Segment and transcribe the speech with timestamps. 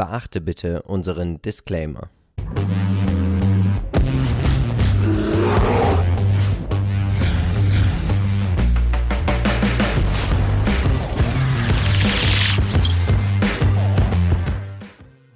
[0.00, 2.08] Beachte bitte unseren Disclaimer.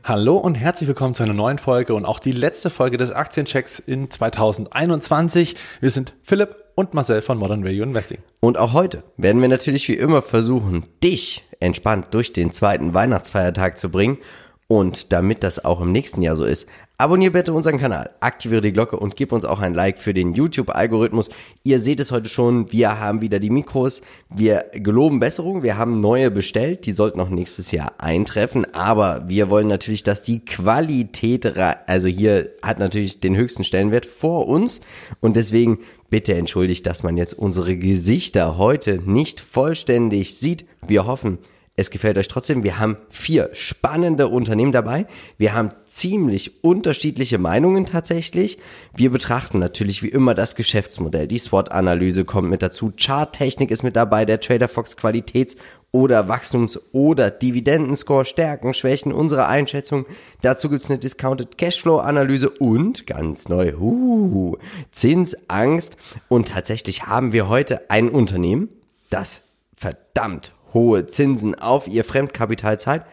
[0.03, 3.79] Hallo und herzlich willkommen zu einer neuen Folge und auch die letzte Folge des Aktienchecks
[3.79, 5.57] in 2021.
[5.81, 8.19] Wir sind Philipp und Marcel von Modern Value Investing.
[8.41, 13.79] Und auch heute werden wir natürlich wie immer versuchen, dich entspannt durch den zweiten Weihnachtsfeiertag
[13.79, 14.19] zu bringen.
[14.67, 18.73] Und damit das auch im nächsten Jahr so ist, Abonnier bitte unseren Kanal, aktiviere die
[18.73, 21.29] Glocke und gib uns auch ein Like für den YouTube-Algorithmus.
[21.65, 24.01] Ihr seht es heute schon, wir haben wieder die Mikros.
[24.31, 28.73] Wir geloben Besserung, wir haben neue bestellt, die sollten noch nächstes Jahr eintreffen.
[28.77, 34.47] Aber wir wollen natürlich, dass die Qualität, also hier hat natürlich den höchsten Stellenwert vor
[34.47, 34.81] uns.
[35.19, 40.65] Und deswegen bitte entschuldigt, dass man jetzt unsere Gesichter heute nicht vollständig sieht.
[40.87, 41.39] Wir hoffen,
[41.77, 42.63] es gefällt euch trotzdem.
[42.63, 45.07] Wir haben vier spannende Unternehmen dabei.
[45.39, 48.59] Wir haben ziemlich unterschiedliche Meinungen tatsächlich.
[48.95, 51.27] Wir betrachten natürlich wie immer das Geschäftsmodell.
[51.27, 52.93] Die SWOT-Analyse kommt mit dazu.
[52.97, 54.25] Charttechnik ist mit dabei.
[54.25, 55.57] Der Trader Fox Qualitäts-
[55.91, 60.07] oder Wachstums- oder Dividendenscore, Stärken, Schwächen, unsere Einschätzung.
[60.43, 64.57] Dazu gibt's eine Discounted Cashflow-Analyse und ganz neu, uh,
[64.93, 65.97] Zinsangst.
[66.29, 68.69] Und tatsächlich haben wir heute ein Unternehmen,
[69.11, 69.43] das
[69.77, 73.05] verdammt hohe Zinsen auf ihr Fremdkapital zahlt.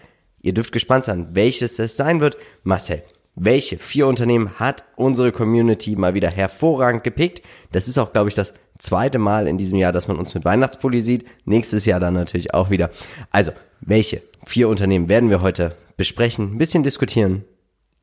[0.42, 2.36] Ihr dürft gespannt sein, welches es sein wird.
[2.64, 3.04] Marcel,
[3.36, 7.42] welche vier Unternehmen hat unsere Community mal wieder hervorragend gepickt?
[7.72, 10.44] Das ist auch, glaube ich, das zweite Mal in diesem Jahr, dass man uns mit
[10.44, 11.26] Weihnachtspulli sieht.
[11.46, 12.90] Nächstes Jahr dann natürlich auch wieder.
[13.30, 17.46] Also, welche vier Unternehmen werden wir heute besprechen, ein bisschen diskutieren?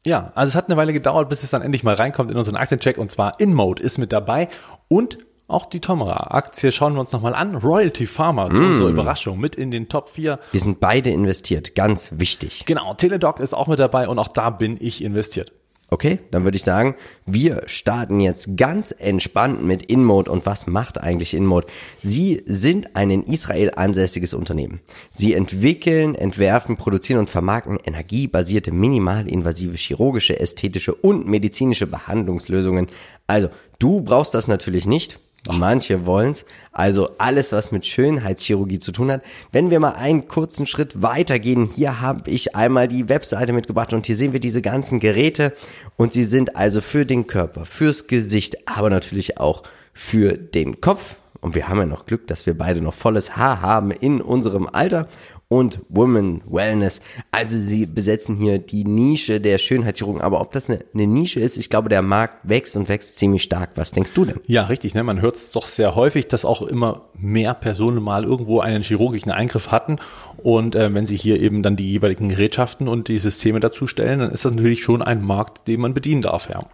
[0.07, 2.57] Ja, also es hat eine Weile gedauert, bis es dann endlich mal reinkommt in unseren
[2.57, 4.49] Aktiencheck und zwar InMode ist mit dabei
[4.87, 7.57] und auch die Tomra-Aktie schauen wir uns nochmal an.
[7.57, 8.67] Royalty Pharma, zu mm.
[8.67, 10.39] unserer Überraschung, mit in den Top 4.
[10.53, 12.65] Wir sind beide investiert, ganz wichtig.
[12.67, 15.53] Genau, Teledoc ist auch mit dabei und auch da bin ich investiert.
[15.91, 20.31] Okay, dann würde ich sagen, wir starten jetzt ganz entspannt mit InMode.
[20.31, 21.67] Und was macht eigentlich InMode?
[21.99, 24.81] Sie sind ein in Israel ansässiges Unternehmen.
[25.11, 32.89] Sie entwickeln, entwerfen, produzieren und vermarkten energiebasierte, minimalinvasive chirurgische, ästhetische und medizinische Behandlungslösungen.
[33.27, 33.49] Also,
[33.79, 35.19] du brauchst das natürlich nicht.
[35.53, 36.45] Manche wollen's.
[36.73, 39.23] Also alles, was mit Schönheitschirurgie zu tun hat.
[39.51, 44.07] Wenn wir mal einen kurzen Schritt weitergehen, hier habe ich einmal die Webseite mitgebracht und
[44.07, 45.55] hier sehen wir diese ganzen Geräte
[45.97, 51.17] und sie sind also für den Körper, fürs Gesicht, aber natürlich auch für den Kopf.
[51.41, 54.69] Und wir haben ja noch Glück, dass wir beide noch volles Haar haben in unserem
[54.71, 55.09] Alter
[55.51, 57.01] und Women Wellness.
[57.31, 60.21] Also sie besetzen hier die Nische der Schönheitschirurgen.
[60.21, 63.45] Aber ob das eine, eine, Nische ist, ich glaube, der Markt wächst und wächst ziemlich
[63.45, 63.71] stark.
[63.77, 64.41] Was denkst du denn?
[64.47, 64.95] Ja, richtig.
[64.95, 65.03] Ne?
[65.03, 69.33] Man hört es doch sehr häufig, dass auch immer mehr Personen mal irgendwo einen chirurgischen
[69.33, 69.97] Eingriff hatten.
[70.37, 74.19] Und äh, wenn sie hier eben dann die jeweiligen Gerätschaften und die Systeme dazu stellen,
[74.21, 76.67] dann ist das natürlich schon ein Markt, den man bedienen darf, ja.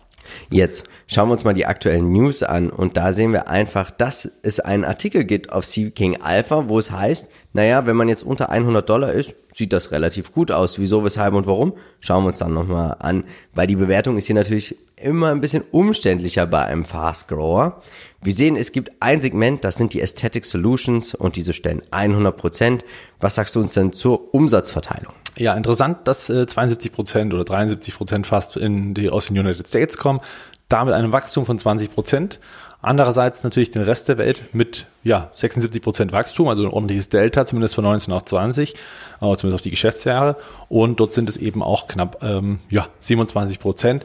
[0.50, 4.30] Jetzt schauen wir uns mal die aktuellen News an und da sehen wir einfach, dass
[4.42, 8.50] es einen Artikel gibt auf King Alpha, wo es heißt, naja, wenn man jetzt unter
[8.50, 10.78] 100 Dollar ist, sieht das relativ gut aus.
[10.78, 11.74] Wieso, weshalb und warum?
[12.00, 13.24] Schauen wir uns dann nochmal an,
[13.54, 17.82] weil die Bewertung ist hier natürlich immer ein bisschen umständlicher bei einem Fast Grower.
[18.22, 22.36] Wir sehen, es gibt ein Segment, das sind die Aesthetic Solutions und diese stellen 100
[22.36, 22.84] Prozent.
[23.20, 25.12] Was sagst du uns denn zur Umsatzverteilung?
[25.36, 29.66] Ja, interessant, dass äh, 72 Prozent oder 73 Prozent fast in die, aus den United
[29.68, 30.20] States kommen.
[30.68, 32.40] Da mit einem Wachstum von 20 Prozent.
[32.80, 37.46] Andererseits natürlich den Rest der Welt mit ja, 76 Prozent Wachstum, also ein ordentliches Delta,
[37.46, 38.76] zumindest von 19 auf 20, äh,
[39.20, 40.36] zumindest auf die Geschäftsjahre.
[40.68, 44.04] Und dort sind es eben auch knapp ähm, ja, 27 Prozent.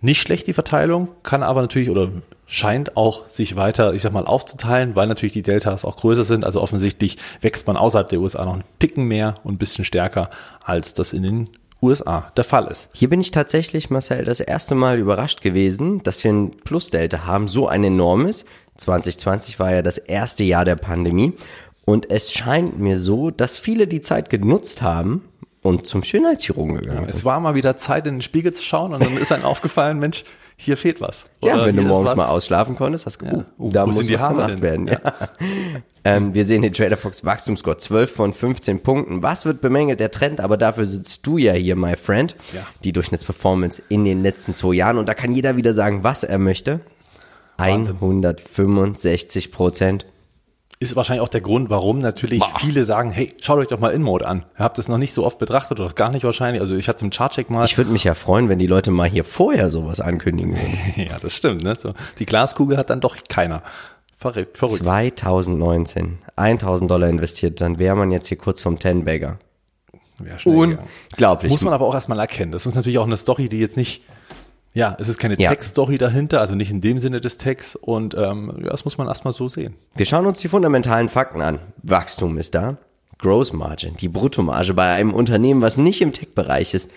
[0.00, 2.10] Nicht schlecht die Verteilung, kann aber natürlich oder
[2.46, 6.44] scheint auch sich weiter, ich sag mal, aufzuteilen, weil natürlich die Deltas auch größer sind.
[6.44, 10.30] Also offensichtlich wächst man außerhalb der USA noch einen Ticken mehr und ein bisschen stärker,
[10.62, 11.50] als das in den
[11.82, 12.88] USA der Fall ist.
[12.92, 17.48] Hier bin ich tatsächlich, Marcel, das erste Mal überrascht gewesen, dass wir ein Plus-Delta haben,
[17.48, 18.44] so ein enormes.
[18.76, 21.34] 2020 war ja das erste Jahr der Pandemie
[21.84, 25.22] und es scheint mir so, dass viele die Zeit genutzt haben,
[25.64, 27.04] und zum Schönheitschirurgen gegangen.
[27.04, 29.44] Ja, es war mal wieder Zeit, in den Spiegel zu schauen und dann ist einem
[29.46, 30.24] aufgefallen, Mensch,
[30.56, 31.26] hier fehlt was.
[31.40, 33.44] Oder ja, wenn du morgens mal ausschlafen konntest, hast du, ja.
[33.58, 34.86] uh, da muss was Haare gemacht werden.
[34.88, 35.00] Ja.
[36.04, 39.22] ähm, wir sehen den Trader Fox Wachstumsscore 12 von 15 Punkten.
[39.22, 39.98] Was wird bemängelt?
[39.98, 42.36] Der Trend, aber dafür sitzt du ja hier, my friend.
[42.52, 42.66] Ja.
[42.84, 44.98] Die Durchschnittsperformance in den letzten zwei Jahren.
[44.98, 46.80] Und da kann jeder wieder sagen, was er möchte.
[47.56, 47.94] Wahnsinn.
[47.94, 50.06] 165 Prozent
[50.90, 52.58] ist wahrscheinlich auch der Grund, warum natürlich Boah.
[52.58, 54.44] viele sagen, hey, schaut euch doch mal InMode an.
[54.58, 56.60] Ihr habt das noch nicht so oft betrachtet oder gar nicht wahrscheinlich.
[56.60, 57.64] Also ich hatte es im Chartcheck mal.
[57.64, 60.78] Ich würde mich ja freuen, wenn die Leute mal hier vorher sowas ankündigen würden.
[61.08, 61.62] ja, das stimmt.
[61.62, 61.74] Ne?
[61.78, 63.62] So, die Glaskugel hat dann doch keiner.
[64.16, 64.82] Verrückt, verrückt.
[64.82, 69.38] 2019, 1000 Dollar investiert, dann wäre man jetzt hier kurz vom Ten-Bagger.
[70.38, 70.78] Schnell gegangen.
[71.12, 71.50] Unglaublich.
[71.50, 72.52] Muss man aber auch erstmal erkennen.
[72.52, 74.02] Das ist natürlich auch eine Story, die jetzt nicht,
[74.74, 75.50] ja, es ist keine Ja.
[75.50, 79.06] Text-Story dahinter, also nicht in dem Sinne des Texts und ähm, ja, das muss man
[79.06, 79.74] erstmal so sehen.
[79.94, 81.60] Wir schauen uns die fundamentalen Fakten an.
[81.82, 82.76] Wachstum ist da.
[83.18, 86.90] Gross Margin, die Bruttomarge bei einem Unternehmen, was nicht im Tech-Bereich ist,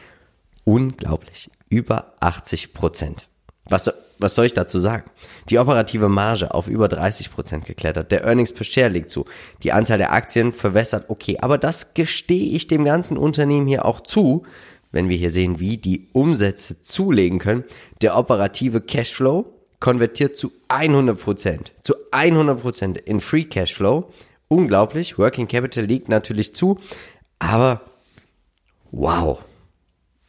[0.66, 1.50] unglaublich.
[1.70, 3.28] Über 80 Prozent.
[3.70, 5.04] Was, was soll ich dazu sagen?
[5.50, 8.12] Die operative Marge auf über 30 Prozent geklettert.
[8.12, 9.26] Der Earnings per Share liegt zu.
[9.64, 11.06] Die Anzahl der Aktien verwässert.
[11.10, 14.44] Okay, aber das gestehe ich dem ganzen Unternehmen hier auch zu,
[14.98, 17.64] wenn wir hier sehen, wie die Umsätze zulegen können.
[18.02, 19.46] Der operative Cashflow
[19.80, 21.72] konvertiert zu 100 Prozent.
[21.84, 24.12] Zu 100 Prozent in Free Cashflow.
[24.48, 25.20] Unglaublich.
[25.20, 26.80] Working Capital liegt natürlich zu.
[27.38, 27.82] Aber
[28.92, 29.38] wow.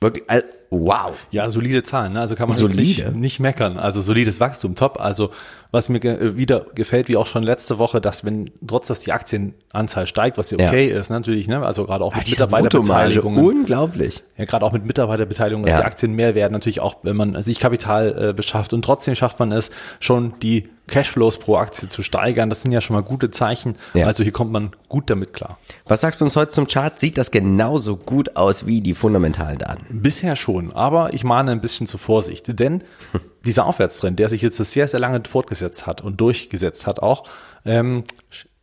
[0.03, 0.25] Wirklich,
[0.69, 1.17] wow.
[1.31, 2.21] Ja, solide Zahlen, ne?
[2.21, 2.79] also kann man Solide?
[2.79, 3.79] nicht, nicht meckern.
[3.79, 5.01] Also solides Wachstum, top.
[5.01, 5.31] Also
[5.71, 9.01] was mir ge äh, wieder gefällt, wie auch schon letzte Woche, dass wenn trotz dass
[9.01, 10.69] die Aktienanzahl steigt, was ja Ja.
[10.69, 11.65] okay ist, natürlich, ne?
[11.65, 13.45] also gerade auch mit Mitarbeiterbeteiligungen.
[13.45, 14.23] unglaublich.
[14.37, 15.79] Ja, gerade auch mit Mitarbeiterbeteiligung, dass Ja.
[15.81, 19.39] die Aktien mehr werden, natürlich auch, wenn man sich Kapital äh, beschafft und trotzdem schafft
[19.39, 19.71] man es,
[20.01, 22.49] schon die Cashflows pro Aktie zu steigern.
[22.49, 23.75] Das sind ja schon mal gute Zeichen.
[23.93, 24.07] Ja.
[24.07, 25.59] Also hier kommt man gut damit klar.
[25.85, 26.99] Was sagst du uns heute zum Chart?
[26.99, 29.85] Sieht das genauso gut aus wie die fundamentalen Daten?
[30.01, 32.83] Bisher schon, aber ich mahne ein bisschen zur Vorsicht, denn
[33.49, 37.25] dieser Aufwärtstrend, der sich jetzt sehr, sehr lange fortgesetzt hat und durchgesetzt hat auch,
[37.65, 38.05] ähm,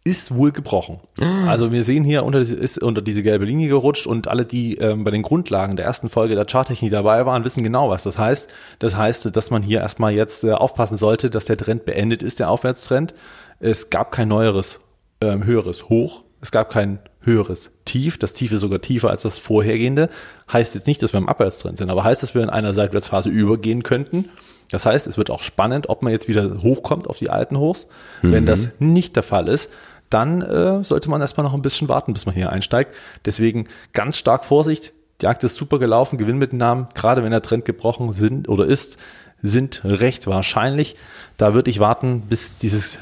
[0.04, 1.00] ist wohl gebrochen.
[1.48, 5.04] Also wir sehen hier, unter, ist unter diese gelbe Linie gerutscht und alle, die ähm,
[5.04, 8.54] bei den Grundlagen der ersten Folge der Charttechnik dabei waren, wissen genau, was das heißt.
[8.78, 12.40] Das heißt, dass man hier erstmal jetzt äh, aufpassen sollte, dass der Trend beendet ist,
[12.40, 13.16] der Aufwärtstrend.
[13.60, 14.80] Es gab kein neueres,
[15.22, 16.24] ähm, höheres Hoch.
[16.40, 18.20] Es gab kein höheres Tief.
[18.20, 20.10] Das Tief ist sogar tiefer als das vorhergehende.
[20.54, 23.30] Heißt jetzt nicht, dass wir im Abwärtstrend sind, aber heißt, dass wir in einer Seitwärtsphase
[23.30, 24.30] übergehen könnten.
[24.72, 27.88] Das heißt, es wird auch spannend, ob man jetzt wieder hochkommt auf die alten Hochs.
[28.22, 29.70] Wenn das nicht der Fall ist,
[30.10, 32.94] dann äh, sollte man erstmal noch ein bisschen warten, bis man hier einsteigt.
[33.26, 34.94] Deswegen ganz stark Vorsicht.
[35.22, 38.98] Die Aktie ist super gelaufen, Gewinnmitnahmen, gerade wenn der Trend gebrochen sind oder ist,
[39.42, 40.96] sind recht wahrscheinlich.
[41.38, 43.00] Da würde ich warten, bis dieses,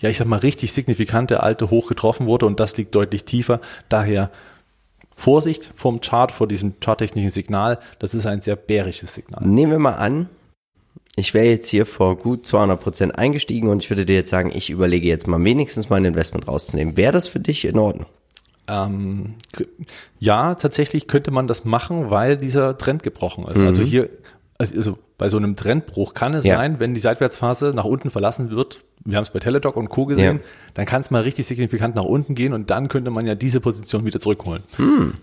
[0.00, 3.60] ja, ich sag mal, richtig signifikante alte Hoch getroffen wurde und das liegt deutlich tiefer.
[3.88, 4.30] Daher
[5.16, 7.78] Vorsicht vom Chart, vor diesem charttechnischen Signal.
[7.98, 9.46] Das ist ein sehr bärisches Signal.
[9.46, 10.30] Nehmen wir mal an,
[11.20, 14.50] ich wäre jetzt hier vor gut 200 Prozent eingestiegen und ich würde dir jetzt sagen,
[14.54, 16.96] ich überlege jetzt mal wenigstens mein Investment rauszunehmen.
[16.96, 18.06] Wäre das für dich in Ordnung?
[18.66, 19.34] Ähm,
[20.18, 23.62] ja, tatsächlich könnte man das machen, weil dieser Trend gebrochen ist.
[23.62, 24.08] Also hier,
[24.60, 26.56] also also bei so einem Trendbruch kann es Ja.
[26.56, 30.06] sein, wenn die Seitwärtsphase nach unten verlassen wird, wir haben es bei Teledoc und Co.
[30.06, 30.42] gesehen, Ja.
[30.74, 33.60] dann kann es mal richtig signifikant nach unten gehen und dann könnte man ja diese
[33.60, 34.62] Position wieder zurückholen.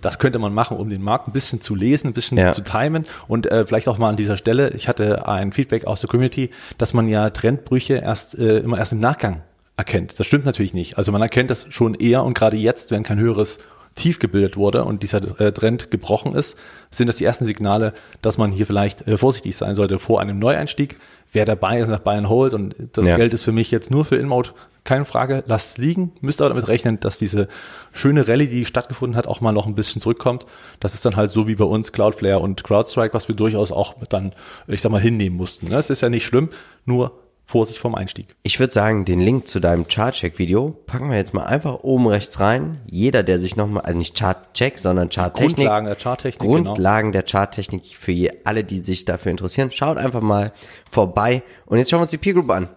[0.02, 2.54] Das könnte man machen, um den Markt ein bisschen zu lesen, ein bisschen Ja.
[2.54, 6.02] zu timen und äh, vielleicht auch mal an dieser Stelle, ich hatte ein Feedback aus
[6.02, 9.42] der Community, dass man ja Trendbrüche erst äh, immer erst im Nachgang
[9.78, 10.20] erkennt.
[10.20, 10.98] Das stimmt natürlich nicht.
[10.98, 13.60] Also man erkennt das schon eher und gerade jetzt, wenn kein höheres
[13.98, 16.58] Tief gebildet wurde und dieser äh, Trend gebrochen ist,
[16.92, 20.40] sind das die ersten Signale, dass man hier vielleicht äh, vorsichtig sein sollte vor einem
[20.40, 20.98] Neueinstieg.
[21.34, 23.18] Wer dabei ist nach Bayern holt und das Ja.
[23.18, 24.52] Geld ist für mich jetzt nur für InMode,
[24.86, 26.14] keine Frage, lasst es liegen.
[26.22, 27.50] Müsst aber damit rechnen, dass diese
[27.92, 30.46] schöne Rallye, die stattgefunden hat, auch mal noch ein bisschen zurückkommt.
[30.80, 33.96] Das ist dann halt so wie bei uns Cloudflare und CrowdStrike, was wir durchaus auch
[34.08, 34.32] dann,
[34.68, 35.68] ich sag mal, hinnehmen mussten.
[35.68, 35.76] ne?
[35.78, 36.50] Es ist ja nicht schlimm,
[36.86, 37.12] nur
[37.50, 38.36] Vorsicht vom Einstieg.
[38.44, 42.42] Ich würde sagen, den Link zu deinem Chartcheck-Video packen wir jetzt mal einfach oben rechts
[42.42, 42.80] rein.
[42.88, 45.56] Jeder, der sich nochmal, also nicht Chartcheck, sondern Charttechnik.
[45.56, 46.74] Grundlagen der Charttechnik, genau.
[46.74, 49.72] Grundlagen der Charttechnik für je, alle, die sich dafür interessieren.
[49.72, 50.52] Schaut einfach mal
[50.92, 51.42] vorbei.
[51.66, 52.68] Und jetzt schauen wir uns die Peer Group an.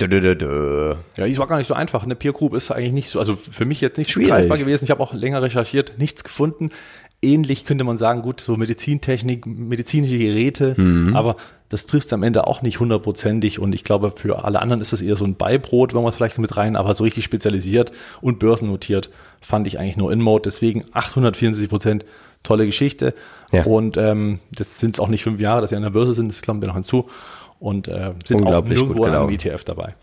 [0.00, 0.96] Dö, dö, dö.
[1.16, 2.02] Ja, es war gar nicht so einfach.
[2.02, 4.32] Eine Peer Group ist eigentlich nicht so, also für mich jetzt nicht so Schwierig.
[4.32, 4.84] greifbar gewesen.
[4.84, 6.70] Ich habe auch länger recherchiert, nichts gefunden.
[7.24, 10.74] Ähnlich könnte man sagen, gut, so Medizintechnik, medizinische Geräte,
[11.14, 11.36] aber
[11.72, 14.92] das trifft es am Ende auch nicht hundertprozentig und ich glaube, für alle anderen ist
[14.92, 17.92] das eher so ein Beibrot, wenn man es vielleicht mit rein, aber so richtig spezialisiert
[18.20, 19.08] und börsennotiert
[19.40, 20.42] fand ich eigentlich nur InMode.
[20.44, 22.04] Deswegen 874 Prozent,
[22.42, 23.14] tolle Geschichte.
[23.52, 23.64] Ja.
[23.64, 26.28] Und ähm, das sind es auch nicht fünf Jahre, dass sie an der Börse sind,
[26.28, 27.08] das klammern wir noch hinzu.
[27.58, 29.30] Und äh, sind auch Unglaublich gut nirgendwo an einem.
[29.30, 29.94] ETF dabei.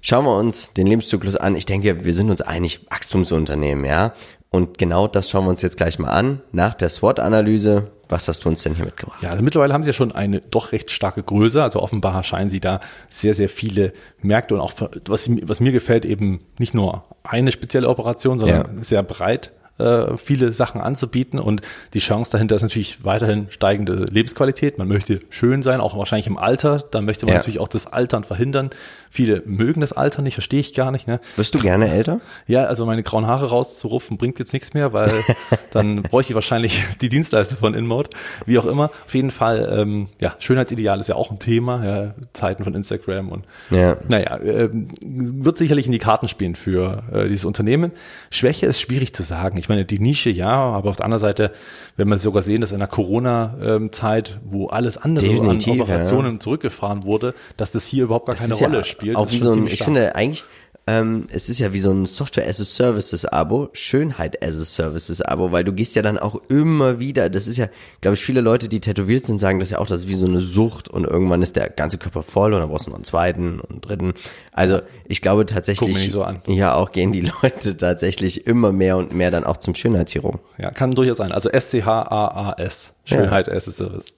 [0.00, 1.56] Schauen wir uns den Lebenszyklus an.
[1.56, 4.14] Ich denke, wir sind uns einig, Wachstumsunternehmen, ja.
[4.50, 6.40] Und genau das schauen wir uns jetzt gleich mal an.
[6.52, 9.22] Nach der SWOT-Analyse, was hast du uns denn hier mitgebracht?
[9.22, 11.62] Ja, also mittlerweile haben sie ja schon eine doch recht starke Größe.
[11.62, 14.72] Also offenbar scheinen sie da sehr, sehr viele Märkte und auch,
[15.06, 18.84] was, was mir gefällt, eben nicht nur eine spezielle Operation, sondern Ja.
[18.84, 21.38] sehr breit äh, viele Sachen anzubieten.
[21.38, 21.62] Und
[21.94, 24.78] die Chance dahinter ist natürlich weiterhin steigende Lebensqualität.
[24.78, 26.84] Man möchte schön sein, auch wahrscheinlich im Alter.
[26.90, 27.38] Da möchte man Ja.
[27.38, 28.70] natürlich auch das Altern verhindern.
[29.10, 31.06] Viele mögen das Altern nicht, verstehe ich gar nicht.
[31.08, 31.20] Ne?
[31.36, 32.20] Wirst du gerne älter?
[32.46, 35.10] Ja, also meine grauen Haare rauszurufen bringt jetzt nichts mehr, weil
[35.70, 38.10] dann bräuchte ich wahrscheinlich die Dienstleister von InMode,
[38.44, 38.90] wie auch immer.
[39.06, 43.30] Auf jeden Fall, ähm, ja, Schönheitsideal ist ja auch ein Thema, ja, Zeiten von Instagram
[43.30, 43.96] und Ja.
[44.08, 47.92] naja, ähm, wird sicherlich in die Karten spielen für äh, dieses Unternehmen.
[48.30, 49.56] Schwäche ist schwierig zu sagen.
[49.56, 51.52] Ich Ich meine, die Nische ja, aber auf der anderen Seite,
[51.98, 56.40] wenn wir sogar sehen, dass in der Corona-Zeit, wo alles andere Definitiv, an Operationen ja.
[56.40, 59.16] zurückgefahren wurde, dass das hier überhaupt gar Das keine ist ja Rolle spielt.
[59.16, 60.46] Auch wie so ein, ich finde eigentlich,
[60.88, 64.64] ähm, es ist ja wie so ein Software as a Services Abo, Schönheit as a
[64.64, 67.68] Services Abo, weil du gehst ja dann auch immer wieder, das ist ja,
[68.00, 70.24] glaube ich, viele Leute, die tätowiert sind, sagen das ja auch, das ist wie so
[70.24, 73.04] eine Sucht und irgendwann ist der ganze Körper voll und dann brauchst du noch einen
[73.04, 74.14] zweiten und einen dritten.
[74.52, 76.40] Also ich glaube tatsächlich, Guck mir nicht so an.
[76.46, 80.40] ja, auch gehen die Leute tatsächlich immer mehr und mehr dann auch zum Schönheitschirurgen.
[80.56, 81.32] Ja, kann durchaus sein.
[81.32, 82.94] Also S-C-H-A-A-S.
[83.04, 84.14] Schönheit as a Service.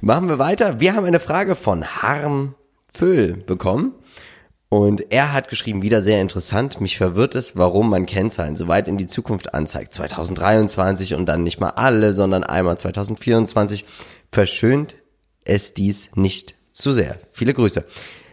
[0.00, 0.80] Machen wir weiter.
[0.80, 2.56] Wir haben eine Frage von Harm
[2.92, 3.92] Föhl bekommen.
[4.74, 8.88] Und er hat geschrieben, wieder sehr interessant, mich verwirrt es, warum man Kennzahlen so weit
[8.88, 9.94] in die Zukunft anzeigt.
[9.94, 13.84] 2023 und dann nicht mal alle, sondern einmal 2024.
[14.32, 14.96] Verschönt
[15.44, 17.20] es dies nicht zu sehr.
[17.30, 17.84] Viele Grüße.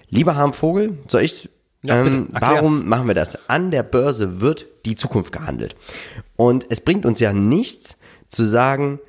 [0.10, 1.48] Lieber Harm Vogel, soll ich,
[1.83, 3.48] Ja, ähm, warum machen wir das?
[3.48, 5.75] An der Börse wird die Zukunft gehandelt.
[6.38, 9.00] Und es bringt uns ja nichts zu sagen,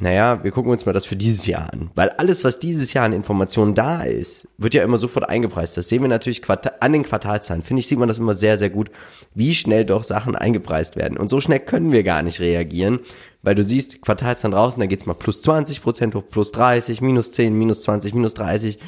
[0.00, 1.90] naja, wir gucken uns mal das für dieses Jahr an.
[1.96, 5.76] Weil alles, was dieses Jahr an Informationen da ist, wird ja immer sofort eingepreist.
[5.76, 7.64] Das sehen wir natürlich an den Quartalzahlen.
[7.64, 8.92] Finde ich, sieht man das immer sehr, sehr gut,
[9.34, 11.18] wie schnell doch Sachen eingepreist werden.
[11.18, 13.00] Und so schnell können wir gar nicht reagieren,
[13.42, 17.32] weil du siehst, Quartalzahlen draußen, da geht's mal plus 20 Prozent hoch, plus 30, minus
[17.32, 18.78] 10, minus 20, minus 30.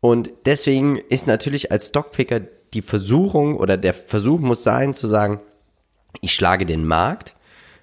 [0.00, 2.40] Und deswegen ist natürlich als Stockpicker
[2.74, 5.40] die Versuchung oder der Versuch muss sein zu sagen,
[6.20, 7.34] ich schlage den Markt,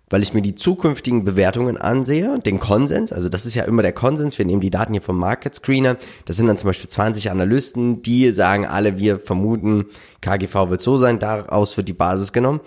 [0.09, 3.93] weil ich mir die zukünftigen Bewertungen ansehe, den Konsens, also das ist ja immer der
[3.93, 7.29] Konsens, wir nehmen die Daten hier vom Market Screener, das sind dann zum Beispiel 20
[7.29, 9.85] Analysten, die sagen alle, wir vermuten,
[10.21, 12.59] KGV wird so sein, daraus wird die Basis genommen.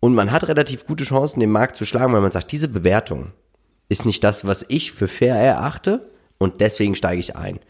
[0.00, 3.32] Und man hat relativ gute Chancen, den Markt zu schlagen, weil man sagt, diese Bewertung
[3.88, 7.60] ist nicht das, was ich für fair erachte und deswegen steige ich ein.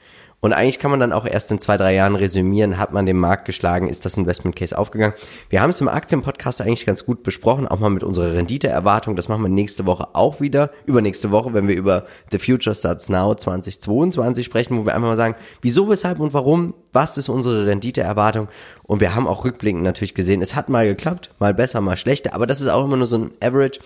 [0.44, 3.16] Und eigentlich kann man dann auch erst in zwei, drei Jahren resümieren, hat man den
[3.16, 5.14] Markt geschlagen, ist das Investment Case aufgegangen.
[5.50, 9.14] Wir haben es im Aktienpodcast eigentlich ganz gut besprochen, auch mal mit unserer Renditeerwartung.
[9.14, 13.08] Das machen wir nächste Woche auch wieder, übernächste Woche, wenn wir über The Future Starts
[13.08, 17.68] Now 2022 sprechen, wo wir einfach mal sagen, wieso, weshalb und warum, was ist unsere
[17.68, 18.48] Renditeerwartung.
[18.82, 22.34] Und wir haben auch rückblickend natürlich gesehen, es hat mal geklappt, mal besser, mal schlechter,
[22.34, 23.78] aber das ist auch immer nur so ein Average.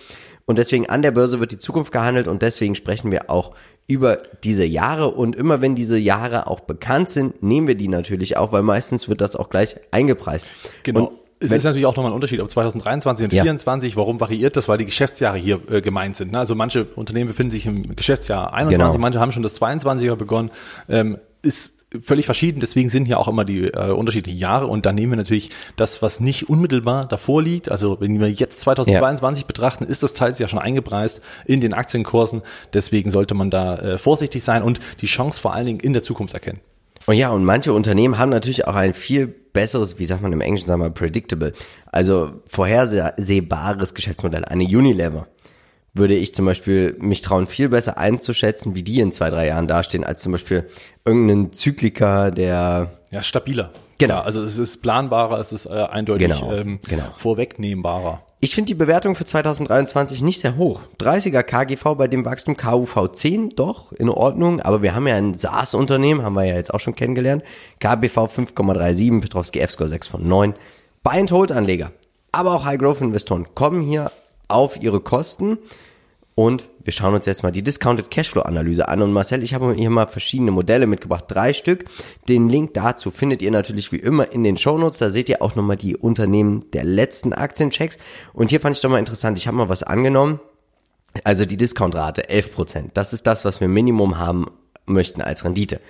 [0.45, 3.53] Und deswegen an der Börse wird die Zukunft gehandelt und deswegen sprechen wir auch
[3.87, 8.35] über diese Jahre und immer wenn diese Jahre auch bekannt sind, nehmen wir die natürlich
[8.35, 10.47] auch, weil meistens wird das auch gleich eingepreist.
[10.83, 11.05] Genau.
[11.05, 13.43] Und es ist natürlich auch nochmal ein Unterschied, ob 2023 und Ja.
[13.43, 14.67] 2024, warum variiert das?
[14.67, 16.31] Weil die Geschäftsjahre hier äh, gemeint sind.
[16.31, 16.39] Ne?
[16.39, 18.97] Also manche Unternehmen befinden sich im Geschäftsjahr 21, Genau.
[18.99, 20.49] manche haben schon das 22er begonnen.
[20.89, 24.95] Ähm, ist völlig verschieden, deswegen sind hier auch immer die äh, unterschiedlichen Jahre und dann
[24.95, 27.71] nehmen wir natürlich das, was nicht unmittelbar davor liegt.
[27.71, 32.41] Also wenn wir jetzt 2022 betrachten, ist das teils ja schon eingepreist in den Aktienkursen.
[32.73, 36.03] Deswegen sollte man da äh, vorsichtig sein und die Chance vor allen Dingen in der
[36.03, 36.59] Zukunft erkennen.
[37.05, 40.41] Und ja, und manche Unternehmen haben natürlich auch ein viel besseres, wie sagt man im
[40.41, 41.53] Englischen, sagen wir, predictable,
[41.89, 44.43] also vorhersehbares Geschäftsmodell.
[44.43, 45.27] Eine Unilever
[45.97, 49.67] würde ich zum Beispiel mich trauen, viel besser einzuschätzen, wie die in zwei, drei Jahren
[49.67, 50.67] dastehen, als zum Beispiel
[51.05, 53.71] irgendein Zykliker, der Ja, stabiler.
[53.97, 54.15] Genau.
[54.15, 57.05] Ja, also es ist planbarer, es ist äh, eindeutig Genau, ähm, genau.
[57.17, 58.21] vorwegnehmbarer.
[58.39, 60.81] Ich finde die Bewertung für 2023 nicht sehr hoch.
[60.99, 64.61] 30er KGV bei dem Wachstum KUV 10, doch, in Ordnung.
[64.61, 67.41] Aber wir haben ja ein SaaS-Unternehmen, haben wir ja jetzt auch schon kennengelernt.
[67.79, 70.53] KBV 5,37, Petrovski F-Score 6 von 9.
[71.03, 71.91] Buy-and-Hold-Anleger,
[72.31, 74.11] aber auch High-Growth-Investoren kommen hier
[74.47, 75.57] auf ihre Kosten.
[76.37, 79.01] Und wir schauen uns jetzt mal die Discounted Cashflow-Analyse an.
[79.01, 81.85] Und Marcel, ich habe hier mal verschiedene Modelle mitgebracht, drei Stück.
[82.29, 84.99] Den Link dazu findet ihr natürlich wie immer in den Shownotes.
[84.99, 87.97] Da seht ihr auch nochmal die Unternehmen der letzten Aktienchecks.
[88.33, 90.39] Und hier fand ich doch mal interessant, ich habe mal was angenommen.
[91.23, 92.91] Also die Discountrate 11%.
[92.93, 94.45] Das ist das, was wir Minimum haben
[94.85, 95.81] möchten als Rendite.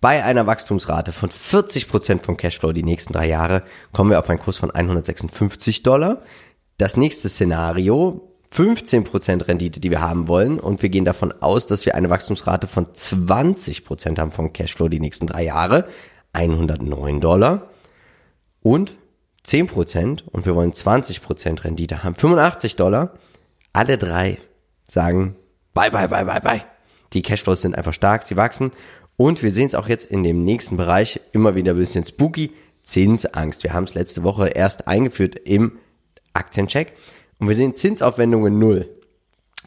[0.00, 4.40] Bei einer Wachstumsrate von 40% vom Cashflow die nächsten drei Jahre kommen wir auf einen
[4.40, 6.22] Kurs von 156 Dollar.
[6.78, 10.60] Das nächste Szenario, 15% Rendite, die wir haben wollen.
[10.60, 15.00] Und wir gehen davon aus, dass wir eine Wachstumsrate von 20% haben vom Cashflow die
[15.00, 15.88] nächsten drei Jahre.
[16.32, 17.70] 109 Dollar.
[18.62, 18.92] Und
[19.44, 22.14] 10% und wir wollen 20% Rendite haben.
[22.14, 23.14] 85 Dollar.
[23.72, 24.38] Alle drei
[24.88, 25.36] sagen,
[25.74, 26.64] bye, bye, bye, bye, bye.
[27.12, 28.70] Die Cashflows sind einfach stark, sie wachsen.
[29.16, 32.52] Und wir sehen es auch jetzt in dem nächsten Bereich immer wieder ein bisschen spooky.
[32.82, 33.64] Zinsangst.
[33.64, 35.78] Wir haben es letzte Woche erst eingeführt im
[36.34, 36.92] Aktiencheck.
[37.38, 38.88] Und wir sehen Zinsaufwendungen null.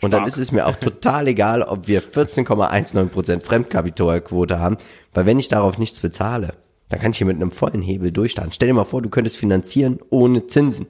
[0.01, 0.27] Und dann Stark.
[0.27, 4.77] ist es mir auch total egal, ob wir 14,19% Fremdkapitalquote haben,
[5.13, 6.53] weil wenn ich darauf nichts bezahle,
[6.89, 8.53] dann kann ich hier mit einem vollen Hebel durchstarten.
[8.53, 10.87] Stell dir mal vor, du könntest finanzieren ohne Zinsen.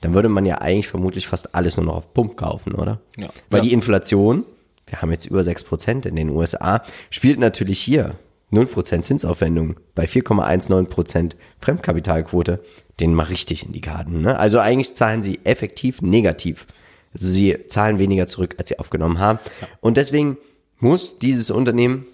[0.00, 3.00] Dann würde man ja eigentlich vermutlich fast alles nur noch auf Pump kaufen, oder?
[3.16, 3.28] Ja.
[3.50, 3.64] Weil Ja.
[3.64, 4.44] die Inflation,
[4.86, 8.14] wir haben jetzt über 6% in den USA, spielt natürlich hier
[8.52, 12.60] 0% Zinsaufwendung bei 4,19% Fremdkapitalquote,
[13.00, 14.22] den mal richtig in die Karten.
[14.22, 14.38] Ne?
[14.38, 16.66] Also eigentlich zahlen sie effektiv negativ
[17.12, 19.38] Also sie zahlen weniger zurück, als sie aufgenommen haben.
[19.80, 20.38] Und deswegen
[20.78, 22.06] muss dieses Unternehmen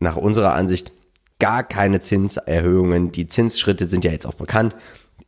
[0.00, 0.92] nach unserer Ansicht
[1.38, 3.12] gar keine Zinserhöhungen.
[3.12, 4.74] Die Zinsschritte sind ja jetzt auch bekannt.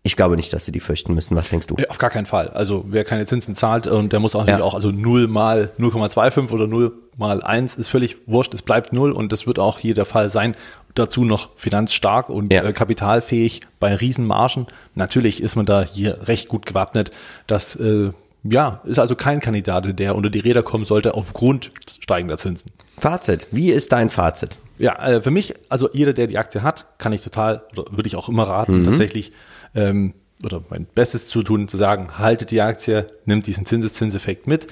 [0.07, 1.35] Ich glaube nicht, dass sie die fürchten müssen.
[1.37, 1.75] Was denkst du?
[1.77, 2.49] Nee, Auf gar keinen Fall.
[2.51, 4.65] Also wer keine Zinsen zahlt und der muss auch natürlich Ja.
[4.65, 9.11] auch, also 0 mal 0,25 oder 0 mal 1 ist völlig wurscht, es bleibt 0
[9.11, 10.55] und das wird auch hier der Fall sein.
[10.95, 12.63] Dazu noch finanzstark und Ja.
[12.63, 14.67] äh, kapitalfähig bei Riesenmargen.
[14.95, 17.11] Natürlich ist man da hier recht gut gewappnet.
[17.49, 18.11] Das äh,
[18.45, 22.71] ja, ist also kein Kandidat, der unter die Räder kommen sollte aufgrund steigender Zinsen.
[22.99, 23.49] Fazit.
[23.51, 24.51] Wie ist dein Fazit?
[24.79, 28.07] Ja, äh, für mich, also jeder, der die Aktie hat, kann ich total, oder würde
[28.07, 29.33] ich auch immer raten, tatsächlich,
[29.75, 34.67] ähm, oder mein Bestes zu tun, zu sagen, haltet die Aktie, nimmt diesen Zinseszinseffekt mit,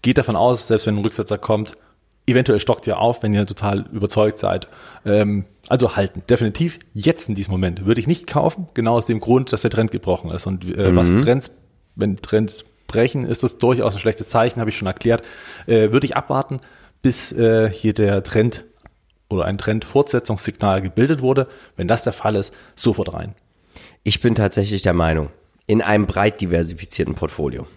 [0.00, 1.76] geht davon aus, selbst wenn ein Rücksetzer kommt,
[2.26, 4.68] eventuell stockt ihr auf, wenn ihr total überzeugt seid.
[5.04, 6.78] Ähm, also halten, definitiv.
[6.92, 9.90] Jetzt in diesem Moment würde ich nicht kaufen, genau aus dem Grund, dass der Trend
[9.90, 10.46] gebrochen ist.
[10.46, 11.50] Und äh, was Trends,
[11.94, 15.24] wenn Trends brechen, ist das durchaus ein schlechtes Zeichen, habe ich schon erklärt.
[15.66, 16.60] Äh, würde ich abwarten,
[17.00, 18.64] bis äh, hier der Trend
[19.28, 21.48] oder ein Trendfortsetzungssignal gebildet wurde.
[21.76, 23.34] Wenn das der Fall ist, sofort rein.
[24.04, 25.28] Ich bin tatsächlich der Meinung,
[25.66, 27.68] in einem breit diversifizierten Portfolio.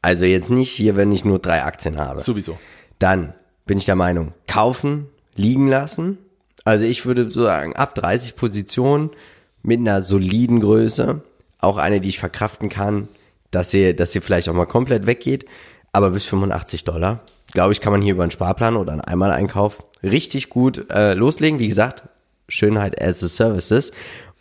[0.00, 2.22] Also jetzt nicht hier, wenn ich nur drei Aktien habe.
[2.22, 2.58] Sowieso.
[2.98, 3.34] Dann
[3.66, 6.18] bin ich der Meinung, kaufen, liegen lassen.
[6.64, 9.10] Also ich würde so sagen, ab 30 Positionen
[9.62, 11.20] mit einer soliden Größe,
[11.58, 13.08] auch eine, die ich verkraften kann,
[13.50, 15.44] dass sie, dass sie vielleicht auch mal komplett weggeht,
[15.92, 17.20] aber bis 85 Dollar,
[17.52, 21.58] glaube ich, kann man hier über einen Sparplan oder einen Einmaleinkauf richtig gut äh, loslegen.
[21.58, 22.04] Wie gesagt,
[22.48, 23.92] Schönheit as a Services.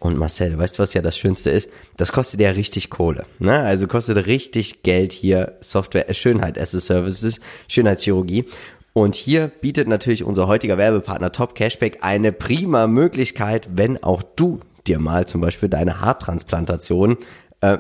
[0.04, 1.70] Und Marcel, weißt du, was ja das Schönste ist?
[1.96, 3.26] Das kostet ja richtig Kohle.
[3.40, 3.58] Ne?
[3.60, 8.46] Also kostet richtig Geld hier Software, äh, Schönheit as a Services, Schönheitschirurgie.
[8.92, 14.60] Und hier bietet natürlich unser heutiger Werbepartner Top Cashback eine prima Möglichkeit, wenn auch du
[14.88, 17.16] dir mal zum Beispiel deine Haartransplantation
[17.62, 17.78] äh,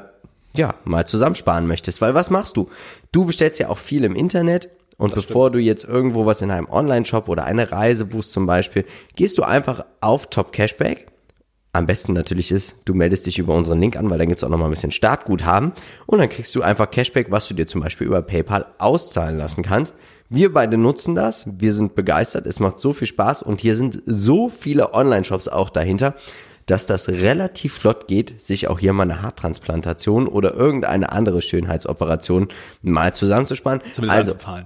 [0.55, 1.99] ja, mal zusammensparen möchtest.
[1.99, 2.69] Weil was machst du?
[3.11, 6.69] Du bestellst ja auch viel im Internet und bevor du jetzt irgendwo was in einem
[6.69, 8.85] Online-Shop oder eine Reise buchst zum Beispiel,
[9.17, 11.07] gehst du einfach auf Top Cashback.
[11.75, 14.49] Am besten natürlich ist, du meldest dich über unseren Link an, weil dann gibt's auch
[14.49, 15.71] nochmal ein bisschen Startguthaben
[16.05, 19.63] und dann kriegst du einfach Cashback, was du dir zum Beispiel über PayPal auszahlen lassen
[19.63, 19.95] kannst.
[20.29, 24.03] Wir beide nutzen das, wir sind begeistert, es macht so viel Spaß und hier sind
[24.05, 26.13] so viele Online-Shops auch dahinter,
[26.67, 32.49] dass das relativ flott geht, sich auch hier mal eine Haartransplantation oder irgendeine andere Schönheitsoperation
[32.83, 33.81] mal zusammenzusparen.
[33.93, 34.65] Zumindest also, einzuzahlen.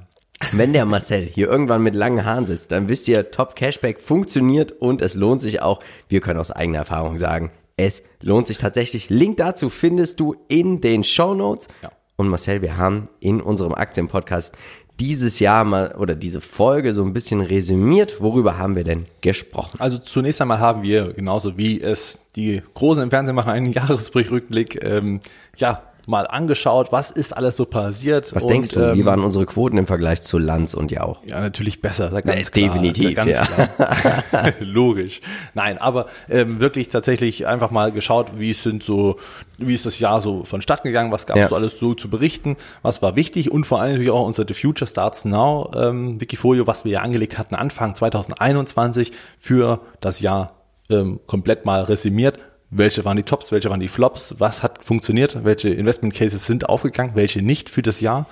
[0.52, 4.71] Wenn der Marcel hier irgendwann mit langen Haaren sitzt, dann wisst ihr, Top Cashback funktioniert
[4.71, 5.82] und es lohnt sich auch.
[6.10, 9.10] Wir können aus eigener Erfahrung sagen, es lohnt sich tatsächlich.
[9.10, 11.67] Link dazu findest du in den Show Notes.
[11.82, 11.91] Ja.
[12.15, 14.56] Und Marcel, wir haben in unserem Aktienpodcast
[15.00, 18.19] dieses Jahr mal oder diese Folge so ein bisschen resümiert.
[18.19, 19.80] Worüber haben wir denn gesprochen?
[19.80, 24.84] Also zunächst einmal haben wir, genauso wie es die Großen im Fernsehen machen, einen Jahresrückblick,
[24.84, 25.19] ähm,
[25.56, 28.34] ja, mal angeschaut, was ist alles so passiert.
[28.34, 31.20] Was Und, denkst du, ähm, wie waren unsere Quoten im Vergleich zu Lanz und Jauch?
[31.26, 32.74] Ja, natürlich besser, ganz Nee, klar.
[32.74, 33.46] definitiv, ganz ja.
[33.46, 34.54] klar.
[34.62, 35.20] Logisch.
[35.54, 39.17] Nein, aber ähm, wirklich tatsächlich einfach mal geschaut, wie sind so,
[39.58, 41.50] wie ist das Jahr so vonstatten gegangen, was gab es Ja.
[41.50, 44.54] so alles so zu berichten, was war wichtig und vor allem natürlich auch unser The
[44.54, 50.54] Future Starts Now ähm, Wikifolio, was wir ja angelegt hatten Anfang 2021 für das Jahr
[50.89, 52.39] ähm, komplett mal resümiert.
[52.69, 56.67] Welche waren die Tops, welche waren die Flops, was hat funktioniert, welche Investment Cases sind
[56.67, 58.25] aufgegangen, welche nicht für das Jahr.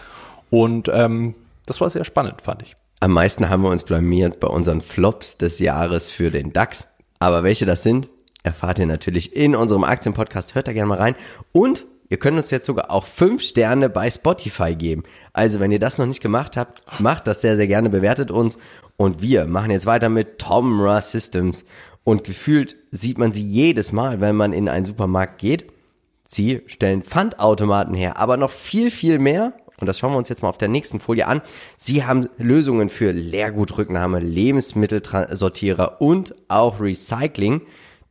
[0.49, 2.75] Und ähm, das war sehr spannend, fand ich.
[2.99, 6.87] Am meisten haben wir uns blamiert bei unseren Flops des Jahres für den DAX.
[7.19, 8.09] Aber welche das sind,
[8.43, 10.55] erfahrt ihr natürlich in unserem Aktienpodcast.
[10.55, 11.15] Hört da gerne mal rein.
[11.51, 15.03] Und ihr könnt uns jetzt sogar auch fünf Sterne bei Spotify geben.
[15.33, 18.57] Also wenn ihr das noch nicht gemacht habt, macht das sehr, sehr gerne, bewertet uns.
[18.97, 21.65] Und wir machen jetzt weiter mit Tomra Systems.
[22.05, 25.65] Und gefühlt sieht man sie jedes Mal, wenn man in einen Supermarkt geht.
[26.23, 29.53] Sie stellen Pfandautomaten her, aber noch viel, viel mehr.
[29.79, 31.41] Und das schauen wir uns jetzt mal auf der nächsten Folie an.
[31.77, 37.61] Sie haben Lösungen für Leergutrücknahme, Lebensmittelsortierer und auch Recycling.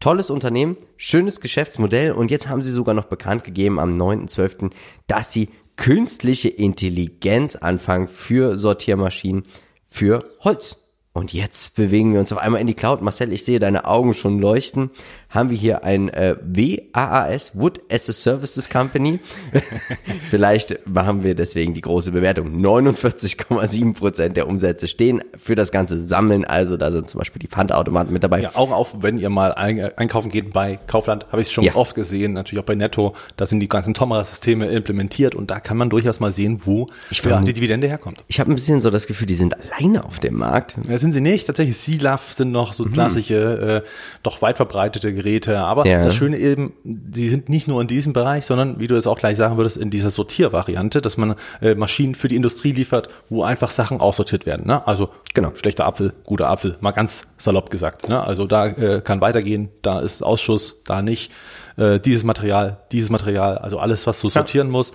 [0.00, 4.72] Tolles Unternehmen, schönes Geschäftsmodell und jetzt haben sie sogar noch bekannt gegeben am 9.12.,
[5.07, 9.44] dass sie künstliche Intelligenz anfangen für Sortiermaschinen
[9.87, 10.84] für Holz.
[11.16, 13.00] Und jetzt bewegen wir uns auf einmal in die Cloud.
[13.00, 14.90] Marcel, ich sehe deine Augen schon leuchten.
[15.31, 19.20] Haben wir hier ein äh, WAAS, Wood as a Services Company.
[20.31, 22.57] Vielleicht machen wir deswegen die große Bewertung.
[22.59, 26.44] 49,7 Prozent der Umsätze stehen für das ganze Sammeln.
[26.44, 28.40] Also da sind zum Beispiel die Pfandautomaten mit dabei.
[28.42, 31.62] Ja, Augen auf, wenn ihr mal ein, einkaufen geht bei Kaufland, habe ich es schon
[31.62, 31.77] Ja.
[31.77, 35.77] oft gesehen, natürlich auch bei Netto, da sind die ganzen Tomra-Systeme implementiert und da kann
[35.77, 38.24] man durchaus mal sehen, wo Ich ja, die Dividende herkommt.
[38.27, 40.74] Ich habe ein bisschen so das Gefühl, die sind alleine auf dem Markt.
[40.88, 41.47] Es sind sie nicht.
[41.47, 43.88] Tatsächlich, SILAF sind noch so klassische, äh,
[44.23, 45.59] doch weit verbreitete Geräte.
[45.61, 46.03] Aber Ja.
[46.03, 46.73] das Schöne eben,
[47.12, 49.77] sie sind nicht nur in diesem Bereich, sondern, wie du es auch gleich sagen würdest,
[49.77, 54.47] in dieser Sortiervariante, dass man äh, Maschinen für die Industrie liefert, wo einfach Sachen aussortiert
[54.47, 54.67] werden.
[54.67, 54.85] Ne?
[54.87, 55.53] Also Genau.
[55.55, 58.09] schlechter Apfel, guter Apfel, mal ganz salopp gesagt.
[58.09, 58.21] Ne?
[58.23, 61.31] Also da äh, kann weitergehen, da ist Ausschuss, da nicht.
[61.77, 64.95] Äh, dieses Material, dieses Material, also alles, was du sortieren musst.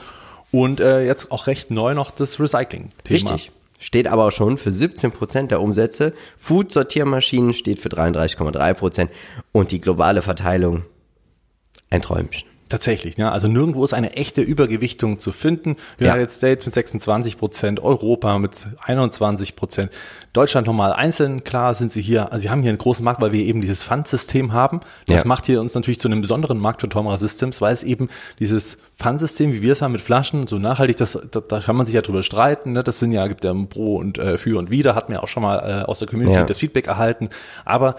[0.51, 3.31] Und äh, jetzt auch recht neu noch das Recycling-Thema.
[3.31, 3.51] Richtig.
[3.79, 6.13] Steht aber auch schon für 17% der Umsätze.
[6.37, 9.07] Food-Sortiermaschinen steht für 33,3%
[9.53, 10.83] und die globale Verteilung
[11.89, 12.48] ein Träumchen.
[12.69, 13.31] Tatsächlich, ja.
[13.31, 15.75] Also nirgendwo ist eine echte Übergewichtung zu finden.
[15.99, 16.13] Ja.
[16.13, 19.91] United States mit 26 Prozent, Europa mit 21 Prozent,
[20.33, 21.43] Deutschland nochmal einzeln.
[21.43, 23.83] Klar sind sie hier, also sie haben hier einen großen Markt, weil wir eben dieses
[23.83, 24.81] Pfandsystem haben.
[25.07, 25.27] Das Ja.
[25.27, 28.77] macht hier uns natürlich zu einem besonderen Markt für Tomra Systems, weil es eben dieses
[28.99, 31.95] Pfandsystem, wie wir es haben mit Flaschen, so nachhaltig, das, da, da kann man sich
[31.95, 32.73] ja drüber streiten.
[32.73, 32.83] Ne?
[32.83, 35.27] Das sind ja, gibt ja ein Pro und äh, für und wider, hat mir auch
[35.27, 36.45] schon mal äh, aus der Community Ja.
[36.45, 37.29] das Feedback erhalten.
[37.65, 37.95] Aber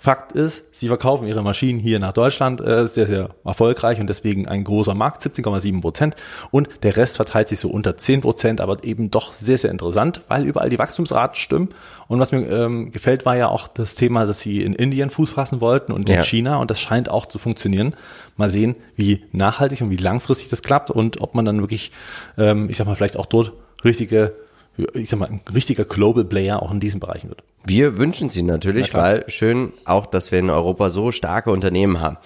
[0.00, 4.46] Fakt ist, sie verkaufen ihre Maschinen hier nach Deutschland äh, sehr, sehr erfolgreich und deswegen
[4.46, 6.14] ein großer Markt, 17,7 Prozent.
[6.50, 10.22] Und der Rest verteilt sich so unter 10 Prozent, aber eben doch sehr, sehr interessant,
[10.28, 11.70] weil überall die Wachstumsraten stimmen.
[12.06, 15.30] Und was mir ähm, gefällt, war ja auch das Thema, dass sie in Indien Fuß
[15.30, 16.22] fassen wollten und in Ja.
[16.22, 17.96] China und das scheint auch zu funktionieren.
[18.36, 21.90] Mal sehen, wie nachhaltig und wie langfristig das klappt und ob man dann wirklich,
[22.38, 23.52] ähm, ich sag mal, vielleicht auch dort
[23.84, 24.32] richtige,
[24.94, 27.42] ich sag mal, ein richtiger Global Player auch in diesen Bereichen wird.
[27.64, 32.00] Wir wünschen sie natürlich, Na weil schön auch, dass wir in Europa so starke Unternehmen
[32.00, 32.16] haben.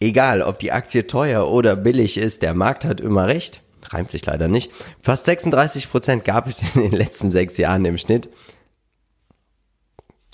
[0.00, 3.62] Egal, ob die Aktie teuer oder billig ist, der Markt hat immer recht.
[3.88, 4.70] Reimt sich leider nicht.
[5.00, 8.28] Fast 36 Prozent gab es in den letzten sechs Jahren im Schnitt.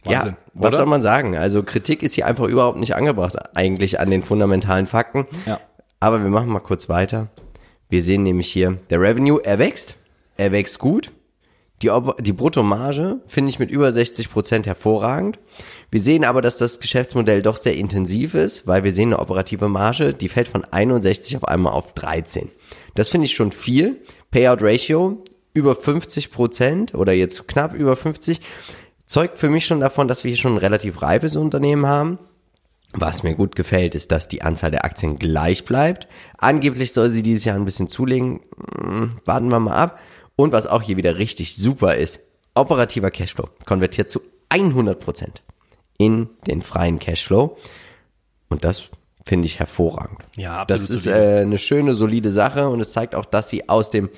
[0.05, 0.77] Wahnsinn, ja, was oder?
[0.79, 1.37] soll man sagen?
[1.37, 5.27] Also Kritik ist hier einfach überhaupt nicht angebracht, eigentlich an den fundamentalen Fakten.
[5.47, 5.61] Ja.
[6.01, 7.29] Aber wir machen mal kurz weiter.
[7.89, 9.97] Wir sehen nämlich hier, der Revenue, er wächst.
[10.37, 11.11] Er wächst gut.
[11.83, 15.39] Die, die Bruttomarge finde ich mit über 60 Prozent hervorragend.
[15.91, 19.69] Wir sehen aber, dass das Geschäftsmodell doch sehr intensiv ist, weil wir sehen eine operative
[19.69, 22.51] Marge, die fällt von 61 auf einmal auf 13.
[22.95, 24.01] Das finde ich schon viel.
[24.31, 25.23] Payout Ratio
[25.55, 28.41] über 50 Prozent oder jetzt knapp über 50
[29.07, 32.19] zeugt für mich schon davon, dass wir hier schon ein relativ reifes Unternehmen haben.
[32.93, 36.09] Was mir gut gefällt, ist, dass die Anzahl der Aktien gleich bleibt.
[36.39, 38.41] Angeblich soll sie dieses Jahr ein bisschen zulegen.
[38.79, 39.99] Hm, Warten wir mal ab.
[40.41, 42.21] Und was auch hier wieder richtig super ist,
[42.55, 44.21] operativer Cashflow konvertiert zu
[44.51, 45.27] 100%
[45.99, 47.57] in den freien Cashflow.
[48.49, 48.85] Und das
[49.27, 50.21] finde ich hervorragend.
[50.37, 51.37] Ja, Das absolut ist solide.
[51.39, 54.11] äh, eine schöne, solide Sache und es zeigt auch, dass sie aus dem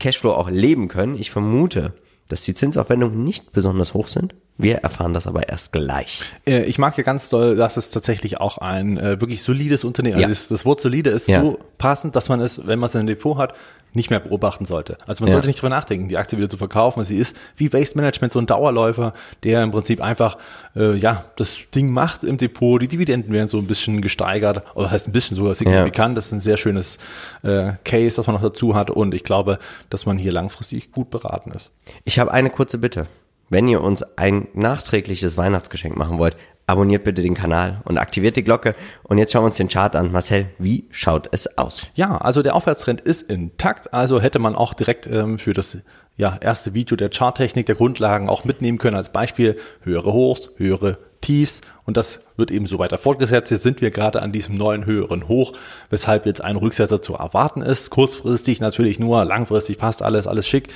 [0.00, 1.16] Cashflow auch leben können.
[1.16, 1.94] Ich vermute,
[2.28, 4.34] dass die Zinsaufwendungen nicht besonders hoch sind.
[4.58, 6.22] Wir erfahren das aber erst gleich.
[6.44, 10.18] Äh, Ich mag ja ganz doll, dass es tatsächlich auch ein äh, wirklich solides Unternehmen
[10.18, 10.26] Ja.
[10.26, 11.40] Also das, das Wort solide ist Ja.
[11.40, 13.54] so passend, dass man es, wenn man es in einem Depot hat,
[13.94, 14.96] nicht mehr beobachten sollte.
[15.06, 15.34] Also man Ja.
[15.34, 16.98] sollte nicht drüber nachdenken, die Aktie wieder zu verkaufen.
[16.98, 19.12] weil Sie ist wie Waste Management so ein Dauerläufer,
[19.44, 20.38] der im Prinzip einfach
[20.76, 22.80] äh, ja das Ding macht im Depot.
[22.80, 26.16] Die Dividenden werden so ein bisschen gesteigert, oder heißt ein bisschen sogar signifikant.
[26.16, 26.98] Das ist ein sehr schönes
[27.42, 28.90] äh, Case, was man noch dazu hat.
[28.90, 29.58] Und ich glaube,
[29.90, 31.70] dass man hier langfristig gut beraten ist.
[32.04, 33.06] Ich habe eine kurze Bitte.
[33.50, 36.36] Wenn ihr uns ein nachträgliches Weihnachtsgeschenk machen wollt,
[36.72, 38.74] abonniert bitte den Kanal und aktiviert die Glocke.
[39.02, 40.10] Und jetzt schauen wir uns den Chart an.
[40.10, 41.88] Marcel, wie schaut es aus?
[41.94, 45.78] Ja, also der Aufwärtstrend ist intakt, also hätte man auch direkt ähm, für das
[46.16, 50.98] ja, erste Video der Charttechnik der Grundlagen auch mitnehmen können als Beispiel höhere Hochs, höhere
[51.20, 53.50] Tiefs und das wird eben so weiter fortgesetzt.
[53.50, 55.52] Jetzt sind wir gerade an diesem neuen höheren Hoch,
[55.90, 57.90] weshalb jetzt ein Rücksetzer zu erwarten ist.
[57.90, 60.68] Kurzfristig natürlich nur, langfristig passt alles, alles schick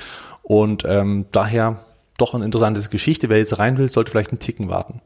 [0.43, 1.79] und ähm, daher
[2.17, 3.29] doch eine interessante Geschichte.
[3.29, 5.01] Wer jetzt rein will, sollte vielleicht einen Ticken warten.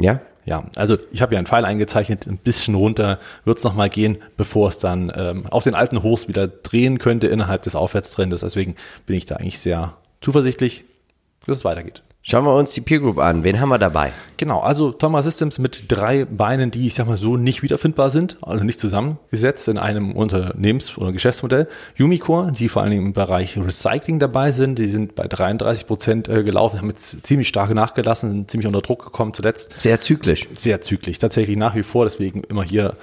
[0.00, 0.20] Ja?
[0.44, 4.16] Ja, also ich habe ja einen Pfeil eingezeichnet, ein bisschen runter wird es nochmal gehen,
[4.38, 8.40] bevor es dann ähm, auf den alten Hochs wieder drehen könnte innerhalb des Aufwärtstrendes.
[8.40, 10.84] Deswegen bin ich da eigentlich sehr zuversichtlich,
[11.44, 12.00] dass es weitergeht.
[12.30, 13.42] Schauen wir uns die Peer Group an.
[13.42, 14.12] Wen haben wir dabei?
[14.36, 18.36] Genau, also Thomas Systems mit drei Beinen, die ich sag mal so nicht wiederfindbar sind,
[18.42, 21.68] also nicht zusammengesetzt in einem Unternehmens- oder Geschäftsmodell.
[21.98, 26.28] Umicore, die vor allen Dingen im Bereich Recycling dabei sind, die sind bei 33 Prozent
[26.28, 29.80] äh, gelaufen, haben jetzt ziemlich stark nachgelassen, sind ziemlich unter Druck gekommen zuletzt.
[29.80, 30.48] Sehr zyklisch.
[30.52, 32.04] sehr zügig, tatsächlich nach wie vor.
[32.04, 32.94] Deswegen immer hier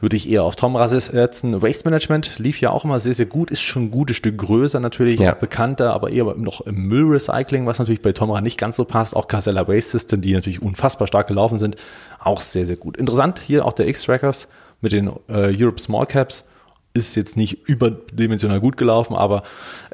[0.00, 1.60] würde ich eher auf Rasses setzen.
[1.60, 4.80] Waste Management lief ja auch immer sehr, sehr gut, ist schon ein gutes Stück größer
[4.80, 5.34] natürlich, Ja.
[5.34, 9.14] bekannter, aber eher noch im Müllrecycling, was natürlich bei Tomra nicht ganz so passt.
[9.16, 11.76] Auch Casella Waste System, die natürlich unfassbar stark gelaufen sind,
[12.18, 12.96] auch sehr, sehr gut.
[12.96, 14.48] Interessant hier auch der X-Trackers
[14.80, 16.44] mit den äh, Europe Small Caps.
[16.92, 19.44] Ist jetzt nicht überdimensional gut gelaufen, aber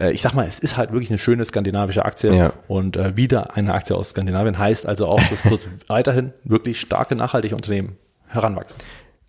[0.01, 2.53] äh, ich sag mal, es ist halt wirklich eine schöne skandinavische Aktie Ja.
[2.69, 7.15] und äh, wieder eine Aktie aus Skandinavien heißt also auch, dass dort weiterhin wirklich starke,
[7.15, 7.97] nachhaltige Unternehmen
[8.29, 8.81] heranwachsen.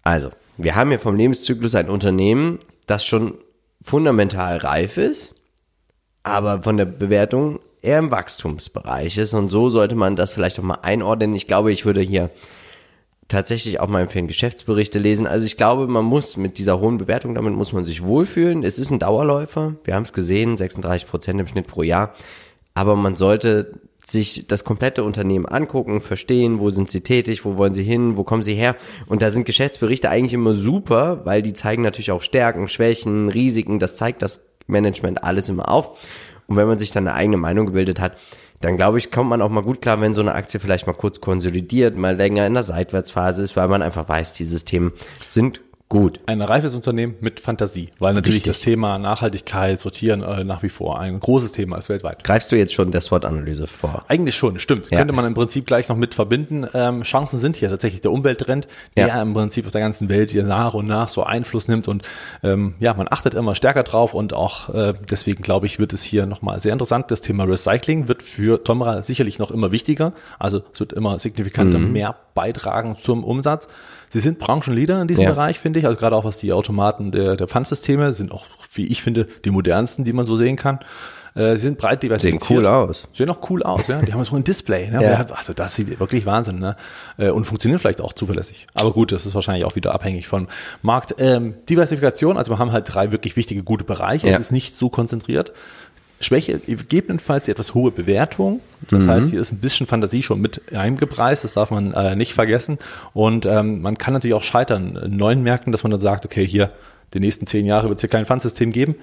[0.03, 3.33] Also, wir haben hier vom Lebenszyklus ein Unternehmen, das schon
[3.81, 5.35] fundamental reif ist,
[6.23, 9.33] aber von der Bewertung eher im Wachstumsbereich ist.
[9.33, 11.33] Und so sollte man das vielleicht auch mal einordnen.
[11.33, 12.29] Ich glaube, ich würde hier
[13.27, 15.27] tatsächlich auch mal empfehlen, Geschäftsberichte lesen.
[15.27, 18.63] Also ich glaube, man muss mit dieser hohen Bewertung, damit muss man sich wohlfühlen.
[18.63, 19.75] Es ist ein Dauerläufer.
[19.83, 22.13] Wir haben es gesehen, 36 Prozent im Schnitt pro Jahr.
[22.73, 27.73] Aber man sollte sich das komplette Unternehmen angucken, verstehen, wo sind sie tätig, wo wollen
[27.73, 28.77] sie hin, wo kommen sie her.
[29.07, 33.79] Und da sind Geschäftsberichte eigentlich immer super, weil die zeigen natürlich auch Stärken, Schwächen, Risiken.
[33.79, 35.97] Das zeigt das Management alles immer auf.
[36.47, 38.17] Und wenn man sich dann eine eigene Meinung gebildet hat,
[38.61, 40.93] dann glaube ich, kommt man auch mal gut klar, wenn so eine Aktie vielleicht mal
[40.93, 44.93] kurz konsolidiert, mal länger in der Seitwärtsphase ist, weil man einfach weiß, diese Themen
[45.27, 46.19] sind gut.
[46.25, 48.57] Ein reifes Unternehmen mit Fantasie, weil natürlich Richtig.
[48.57, 52.23] das Thema Nachhaltigkeit, Sortieren äh, nach wie vor ein großes Thema ist weltweit.
[52.23, 54.03] Greifst du jetzt schon der SWOT-Analyse vor?
[54.07, 54.89] Eigentlich schon, stimmt.
[54.91, 54.97] Ja.
[54.97, 56.67] Könnte man im Prinzip gleich noch mit verbinden.
[56.73, 59.21] Ähm, Chancen sind hier tatsächlich der Umwelttrend, der Ja.
[59.21, 62.03] im Prinzip auf der ganzen Welt hier nach und nach so Einfluss nimmt und
[62.43, 66.03] ähm, ja, man achtet immer stärker drauf und auch äh, deswegen glaube ich, wird es
[66.03, 67.11] hier nochmal sehr interessant.
[67.11, 70.11] Das Thema Recycling wird für Tomra sicherlich noch immer wichtiger.
[70.37, 73.67] Also es wird immer signifikanter mehr beitragen zum Umsatz.
[74.11, 75.31] Sie sind Branchenleader in diesem Ja.
[75.31, 75.85] Bereich, finde ich.
[75.85, 79.49] Also gerade auch was die Automaten der, der Pfandsysteme sind auch, wie ich finde, die
[79.51, 80.79] modernsten, die man so sehen kann.
[81.35, 82.59] Äh, Sie sind breit Sehen diversifiziert.
[82.61, 83.03] cool aus.
[83.13, 84.01] Sehen auch cool aus, ja.
[84.01, 85.03] Die haben so ein Display, ne?
[85.03, 85.25] Ja.
[85.35, 86.75] Also das sieht wirklich Wahnsinn, ne?
[87.17, 88.65] Äh, Und funktioniert vielleicht auch zuverlässig.
[88.73, 90.47] Aber gut, das ist wahrscheinlich auch wieder abhängig vom
[90.81, 91.15] Markt.
[91.19, 94.27] Ähm, Diversifikation, also wir haben halt drei wirklich wichtige, gute Bereiche.
[94.27, 94.33] Ja.
[94.35, 95.51] Es ist nicht so konzentriert.
[96.19, 98.61] Schwäche, gegebenenfalls die etwas hohe Bewertung.
[98.89, 99.09] Das Mhm.
[99.09, 102.79] heißt, hier ist ein bisschen Fantasie schon mit eingepreist, das darf man äh, nicht vergessen.
[103.13, 106.45] Und ähm, man kann natürlich auch scheitern in neuen Märkten, dass man dann sagt, okay,
[106.45, 106.71] hier,
[107.13, 108.95] die nächsten zehn Jahre wird es hier kein Pfandsystem geben.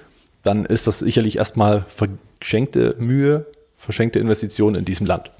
[0.43, 3.45] Dann ist das sicherlich erstmal verschenkte Mühe,
[3.77, 5.31] verschenkte Investitionen in diesem Land.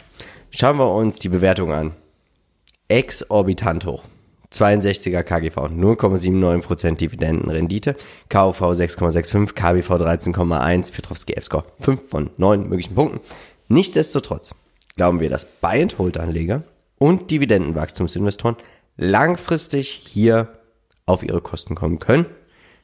[0.51, 1.91] Schauen wir uns die Bewertung an.
[2.87, 4.03] Exorbitant hoch.
[4.51, 7.95] 62er KGV, 0,79% Dividendenrendite,
[8.29, 13.19] KUV 6,65, KBV 13,1, Petrovski F-Score 5 von 9 möglichen Punkten.
[13.67, 14.53] Nichtsdestotrotz
[14.95, 16.63] glauben wir, dass Buy-and-Hold-Anleger
[16.97, 18.57] und Dividendenwachstumsinvestoren
[18.97, 20.49] langfristig hier
[21.05, 22.25] auf ihre Kosten kommen können.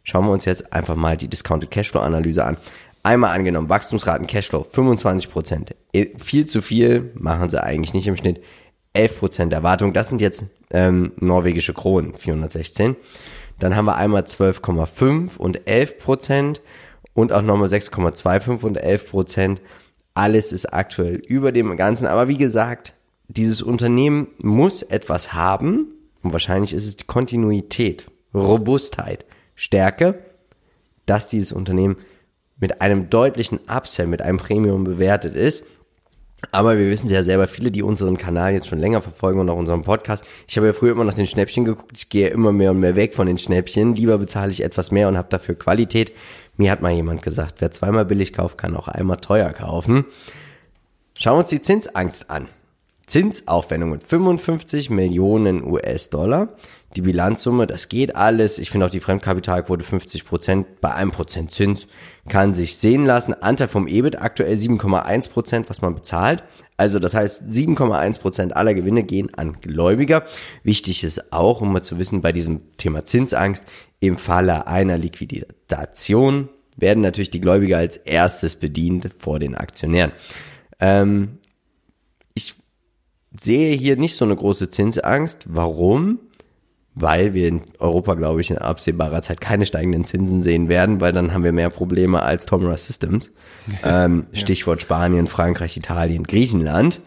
[0.03, 2.57] Schauen wir uns jetzt einfach mal die Discounted Cashflow Analyse an.
[3.03, 5.71] Einmal angenommen, Wachstumsraten Cashflow 25%.
[5.93, 8.41] Eh, Viel zu viel machen sie eigentlich nicht im Schnitt.
[8.95, 9.93] 11% Erwartung.
[9.93, 12.95] Das sind jetzt ähm, norwegische Kronen, 416.
[13.59, 16.59] Dann haben wir einmal 12,5 und 11%
[17.13, 19.57] und auch nochmal 6,25 und 11%.
[20.13, 22.07] Alles ist aktuell über dem Ganzen.
[22.07, 22.93] Aber wie gesagt,
[23.27, 25.87] dieses Unternehmen muss etwas haben
[26.23, 29.25] und wahrscheinlich ist es die Kontinuität, Robustheit,
[29.55, 30.19] Stärke,
[31.05, 31.97] dass dieses Unternehmen
[32.59, 35.65] mit einem deutlichen Upsell, mit einem Premium bewertet ist.
[36.51, 39.57] Aber wir wissen ja selber, viele, die unseren Kanal jetzt schon länger verfolgen und auch
[39.57, 42.71] unseren Podcast, ich habe ja früher immer nach den Schnäppchen geguckt, ich gehe immer mehr
[42.71, 46.11] und mehr weg von den Schnäppchen, lieber bezahle ich etwas mehr und habe dafür Qualität.
[46.57, 50.05] Mir hat mal jemand gesagt, wer zweimal billig kauft, kann auch einmal teuer kaufen.
[51.17, 52.47] Schauen wir uns die Zinsangst an.
[53.05, 56.49] Zinsaufwendungen 55 Millionen US-Dollar.
[56.95, 58.59] Die Bilanzsumme, das geht alles.
[58.59, 61.87] Ich finde auch die Fremdkapitalquote 50 Prozent bei einem Prozent Zins
[62.27, 63.33] kann sich sehen lassen.
[63.33, 66.43] Anteil vom EBIT aktuell 7,1 Prozent, was man bezahlt.
[66.75, 70.25] Also das heißt, 7,1 Prozent aller Gewinne gehen an Gläubiger.
[70.63, 73.67] Wichtig ist auch, um mal zu wissen, bei diesem Thema Zinsangst,
[73.99, 80.11] im Falle einer Liquidation werden natürlich die Gläubiger als erstes bedient vor den Aktionären.
[80.79, 81.37] Ähm,
[82.33, 82.55] ich
[83.39, 85.45] sehe hier nicht so eine große Zinsangst.
[85.49, 86.19] Warum?
[86.93, 91.13] Weil wir in Europa, glaube ich, in absehbarer Zeit keine steigenden Zinsen sehen werden, weil
[91.13, 93.31] dann haben wir mehr Probleme als Tomra Systems.
[93.83, 96.99] Ähm, Stichwort Spanien, Frankreich, Italien, Griechenland.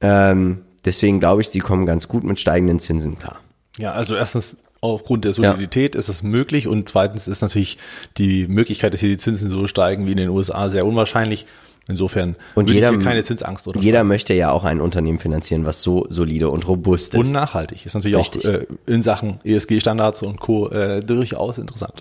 [0.00, 3.38] Ähm, deswegen glaube ich, sie kommen ganz gut mit steigenden Zinsen klar.
[3.78, 7.78] Ja, also erstens aufgrund der Solidität ist es möglich und zweitens ist natürlich
[8.16, 11.46] die Möglichkeit, dass hier die Zinsen so steigen wie in den USA sehr unwahrscheinlich.
[11.88, 16.04] Insofern Und jeder, keine Zinsangst oder jeder möchte ja auch ein Unternehmen finanzieren, was so
[16.10, 17.20] solide und robust ist.
[17.20, 18.46] und nachhaltig ist natürlich Richtig.
[18.46, 20.68] auch äh, in Sachen ESG-Standards und Co.
[20.68, 21.94] Äh, durchaus interessant.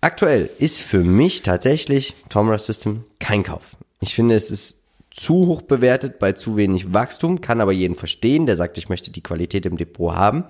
[0.00, 3.76] Aktuell ist für mich tatsächlich Tomra System kein Kauf.
[4.00, 4.76] Ich finde, es ist
[5.16, 9.10] zu hoch bewertet bei zu wenig Wachstum, kann aber jeden verstehen, der sagt, ich möchte
[9.10, 10.44] die Qualität im Depot haben.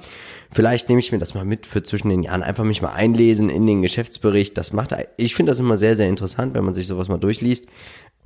[0.51, 3.49] Vielleicht nehme ich mir das mal mit für zwischen den Jahren, einfach mich mal einlesen
[3.49, 4.59] in den Geschäftsbericht.
[4.59, 7.67] Das macht, ich finde das immer sehr, sehr interessant, wenn man sich sowas mal durchliest,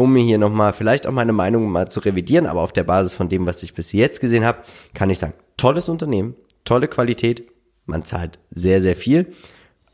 [0.01, 3.13] um mir hier nochmal vielleicht auch meine Meinung mal zu revidieren, aber auf der Basis
[3.13, 4.61] von dem, was ich bis jetzt gesehen habe,
[4.95, 7.43] kann ich sagen, tolles Unternehmen, tolle Qualität,
[7.85, 9.35] man zahlt sehr, sehr viel.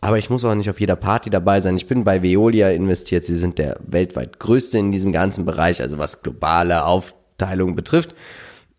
[0.01, 1.77] Aber ich muss auch nicht auf jeder Party dabei sein.
[1.77, 3.25] Ich bin bei Veolia investiert.
[3.25, 8.15] Sie sind der weltweit größte in diesem ganzen Bereich, also was globale Aufteilung betrifft.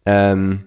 [0.05, 0.63] Ähm,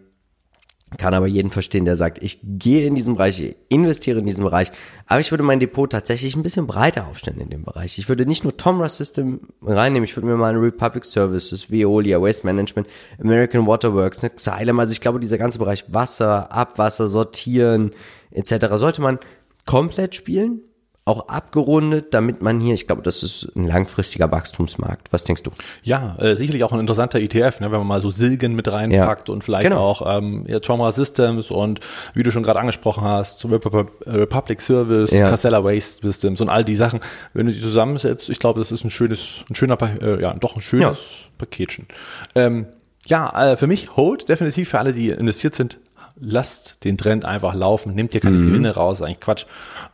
[0.99, 4.43] Kann aber jeden verstehen, der sagt, ich gehe in diesen Bereich, ich investiere in diesen
[4.43, 4.73] Bereich,
[5.07, 7.97] aber ich würde mein Depot tatsächlich ein bisschen breiter aufstellen in dem Bereich.
[7.99, 12.45] Ich würde nicht nur Tomra System reinnehmen, ich würde mir mal Republic Services, Veolia, Waste
[12.45, 12.89] Management,
[13.21, 17.93] American Waterworks, eine Xylem, also ich glaube, dieser ganze Bereich Wasser, Abwasser, Sortieren
[18.33, 18.67] etc.
[18.75, 19.21] sollte man
[19.67, 20.63] komplett spielen
[21.07, 25.13] auch abgerundet, damit man hier, ich glaube, das ist ein langfristiger Wachstumsmarkt.
[25.13, 25.51] Was denkst du?
[25.83, 29.29] Ja, äh, sicherlich auch ein interessanter ETF, ne, wenn man mal so Silgen mit reinpackt
[29.29, 29.35] ja.
[29.35, 29.81] und vielleicht genau.
[29.81, 31.81] auch ähm, ja, Trauma Systems und
[32.15, 33.45] wie du schon gerade angesprochen hast,
[34.07, 35.31] Republic Service, ja.
[35.31, 37.01] Casella Waste Systems und all die Sachen.
[37.33, 40.57] Wenn du sie zusammensetzt, ich glaube, das ist ein schönes, ein schöner, äh, ja, doch
[40.57, 41.29] ein schönes ja.
[41.39, 41.87] Paketchen.
[42.35, 42.67] Ähm,
[43.07, 45.81] ja, äh, für mich Hold definitiv für alle, die investiert sind,
[46.21, 48.47] lasst den Trend einfach laufen, nehmt ihr keine mhm.
[48.47, 49.47] Gewinne raus, eigentlich Quatsch.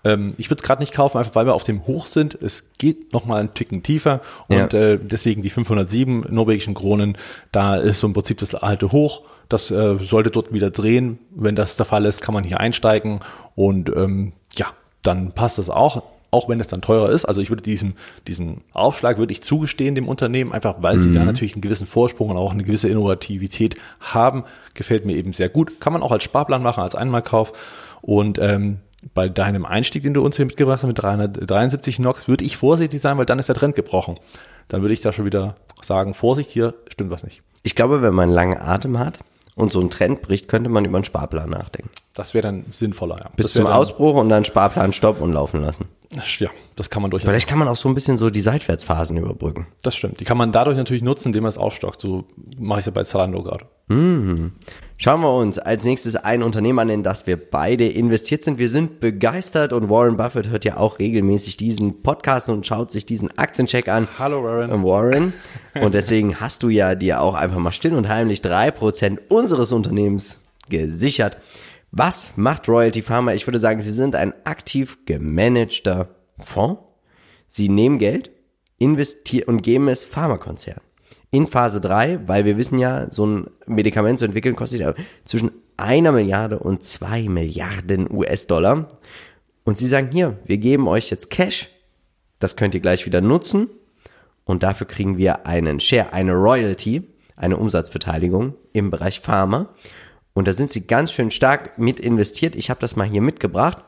[0.05, 2.35] Ähm, ich würde es gerade nicht kaufen, einfach weil wir auf dem Hoch sind.
[2.35, 4.79] Es geht nochmal einen Ticken tiefer und ja.
[4.79, 7.17] äh, deswegen die 507 norwegischen Kronen,
[7.53, 9.23] da ist so im Prinzip das alte Hoch.
[9.49, 11.21] Das äh, sollte dort wieder drehen.
[11.31, 13.21] Wenn das der Fall ist, kann man hier einsteigen
[13.55, 14.67] und ähm, ja,
[15.03, 16.03] dann passt das auch
[16.37, 17.25] auch wenn es dann teurer ist.
[17.25, 17.95] Also ich würde diesen,
[18.27, 21.01] diesen Aufschlag würde ich zugestehen dem Unternehmen, einfach weil mhm.
[21.01, 21.27] sie da mhm.
[21.27, 24.45] natürlich einen gewissen Vorsprung und auch eine gewisse Innovativität haben.
[24.75, 25.81] Gefällt mir eben sehr gut.
[25.81, 27.53] Kann man auch als Sparplan machen, als Einmalkauf.
[28.03, 28.79] Und ähm,
[29.15, 33.01] bei deinem Einstieg, den du uns hier mitgebracht hast mit 373 Nox, würde ich vorsichtig
[33.01, 34.19] sein, weil dann ist der Trend gebrochen.
[34.69, 37.43] Dann würde ich da schon wieder sagen, Vorsicht, hier stimmt was nicht.
[37.63, 39.21] Ich glaube, wenn man einen langen Atem hat
[39.55, 41.91] und so ein Trend bricht, könnte man über einen Sparplan nachdenken.
[42.15, 43.31] Das wäre dann sinnvoller, ja.
[43.37, 45.87] Bis zum Ausbruch und dann Sparplan stoppen und laufen lassen.
[46.39, 47.29] Ja, das kann man durchaus.
[47.29, 49.67] Vielleicht kann man auch so ein bisschen so die Seitwärtsphasen überbrücken.
[49.83, 50.21] Das stimmt.
[50.21, 52.01] Die kann man dadurch natürlich nutzen, indem man es aufstockt.
[52.01, 52.25] So
[52.59, 53.67] mache ich es ja bei Zalando gerade.
[53.89, 54.53] Mhm.
[54.99, 58.59] Schauen wir uns als nächstes ein Unternehmen an, in das wir beide investiert sind.
[58.59, 63.05] Wir sind begeistert und Warren Buffett hört ja auch regelmäßig diesen Podcast und schaut sich
[63.05, 64.09] diesen Aktiencheck an.
[64.19, 64.83] Hallo Warren.
[64.83, 65.33] Warren.
[65.81, 69.71] Und deswegen hast du ja dir auch einfach mal still und heimlich drei Prozent unseres
[69.71, 70.39] Unternehmens
[70.69, 71.37] gesichert.
[71.91, 73.33] Was macht Royalty Pharma?
[73.33, 76.83] Ich würde sagen, sie sind ein aktiv gemanagter Fonds.
[77.49, 78.31] Sie nehmen Geld,
[78.79, 80.83] investieren und geben es Pharmakonzernen.
[81.31, 86.13] In Phase 3, weil wir wissen ja, so ein Medikament zu entwickeln kostet zwischen einer
[86.13, 88.89] Milliarde und zwei Milliarden US-Dollar.
[89.65, 91.69] Und sie sagen hier, wir geben euch jetzt Cash.
[92.39, 93.69] Das könnt ihr gleich wieder nutzen.
[94.45, 97.03] Und dafür kriegen wir einen Share, eine Royalty,
[97.35, 99.75] eine Umsatzbeteiligung im Bereich Pharma.
[100.37, 102.57] Und da sind sie ganz schön stark mit investiert.
[102.57, 103.79] Ich habe das mal hier mitgebracht.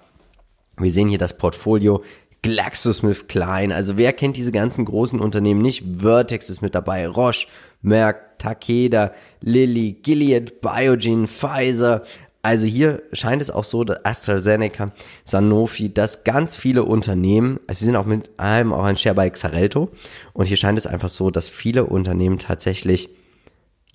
[0.78, 2.02] Wir sehen hier das Portfolio
[2.40, 3.74] GlaxoSmithKline.
[3.74, 5.84] Also wer kennt diese ganzen großen Unternehmen nicht?
[5.98, 7.48] Vertex ist mit dabei, Roche,
[7.82, 12.02] Merck, Takeda, Lilly, Gilead, Biogen, Pfizer.
[12.40, 14.92] Also hier scheint es auch so, dass AstraZeneca,
[15.26, 19.28] Sanofi, dass ganz viele Unternehmen, also sie sind auch mit allem auch ein Share bei
[19.28, 19.90] Xarelto.
[20.32, 23.10] Und hier scheint es einfach so, dass viele Unternehmen tatsächlich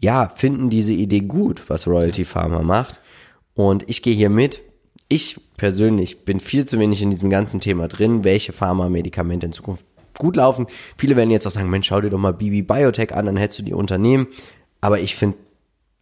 [0.04, 3.00] ja, finden diese Idee gut, was Royalty Pharma macht.
[3.56, 4.62] Und ich gehe hier mit.
[5.08, 9.86] Ich persönlich bin viel zu wenig in diesem ganzen Thema drin, welche Pharma-Medikamente in Zukunft
[10.18, 10.68] gut laufen.
[10.98, 13.60] Viele werden jetzt auch sagen, Mensch, schau dir doch mal BB Biotech an, dann hättest
[13.60, 14.28] du die Unternehmen.
[14.82, 15.38] Aber ich finde,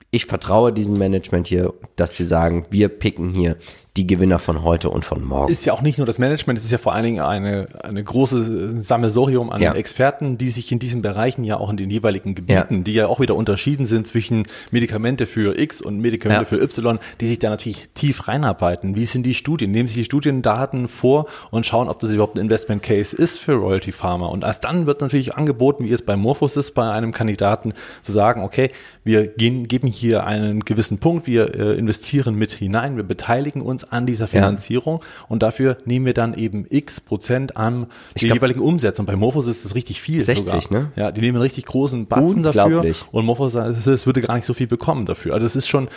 [0.09, 3.57] ich vertraue diesem Management hier, dass sie sagen, wir picken hier
[3.97, 5.51] die Gewinner von heute und von morgen.
[5.51, 8.01] Ist ja auch nicht nur das Management, es ist ja vor allen Dingen eine, eine
[8.01, 9.73] große Sammelsorium an ja.
[9.73, 12.83] Experten, die sich in diesen Bereichen ja auch in den jeweiligen Gebieten, ja.
[12.83, 16.45] die ja auch wieder unterschieden sind zwischen Medikamente für X und Medikamente ja.
[16.45, 18.95] für Y, die sich da natürlich tief reinarbeiten.
[18.95, 19.71] Wie sind die Studien?
[19.71, 23.53] Nehmen sich die Studiendaten vor und schauen, ob das überhaupt ein Investment Case ist für
[23.53, 24.27] Royalty Pharma.
[24.27, 27.73] Und erst dann wird natürlich angeboten, wie es bei Morphos ist, bei einem Kandidaten
[28.03, 28.71] zu sagen, okay,
[29.03, 33.80] wir gehen, geben hier einen gewissen Punkt, wir äh, investieren mit hinein, wir beteiligen uns
[33.81, 35.25] uns an dieser Finanzierung ja.
[35.27, 37.87] und dafür nehmen wir dann eben x Prozent an
[38.19, 39.01] die jeweiligen Umsätze.
[39.01, 40.81] Und bei Morphos ist das richtig viel 60, sogar.
[40.81, 40.91] ne?
[40.95, 44.53] Ja, die nehmen einen richtig großen Batzen dafür und Morphos es würde gar nicht so
[44.53, 45.33] viel bekommen dafür.
[45.33, 45.87] Also es ist schon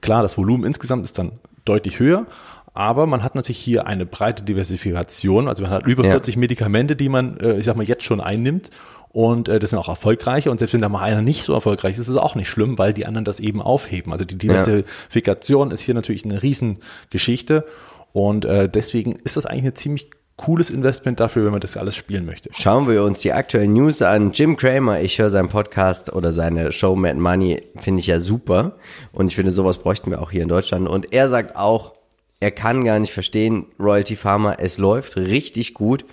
[0.00, 1.32] klar, das Volumen insgesamt ist dann
[1.64, 2.26] deutlich höher,
[2.74, 5.48] aber man hat natürlich hier eine breite Diversifikation.
[5.48, 6.10] Also man hat über ja.
[6.10, 8.70] 40 Medikamente, die man, äh, ich sag mal, jetzt schon einnimmt.
[9.18, 10.48] Und äh, das sind auch erfolgreiche.
[10.48, 12.78] Und selbst wenn da mal einer nicht so erfolgreich ist, ist es auch nicht schlimm,
[12.78, 14.12] weil die anderen das eben aufheben.
[14.12, 15.74] Also die Diversifikation ja.
[15.74, 17.66] ist hier natürlich eine Riesengeschichte.
[18.12, 21.96] Und äh, deswegen ist das eigentlich ein ziemlich cooles Investment dafür, wenn man das alles
[21.96, 22.50] spielen möchte.
[22.52, 24.30] Schauen wir uns die aktuellen News an.
[24.30, 28.76] Jim Cramer, ich höre seinen Podcast oder seine Show Mad Money, finde ich ja super.
[29.10, 30.88] Und ich finde, sowas bräuchten wir auch hier in Deutschland.
[30.88, 31.94] Und er sagt auch,
[32.38, 36.04] er kann gar nicht verstehen, Royalty Pharma, es läuft richtig gut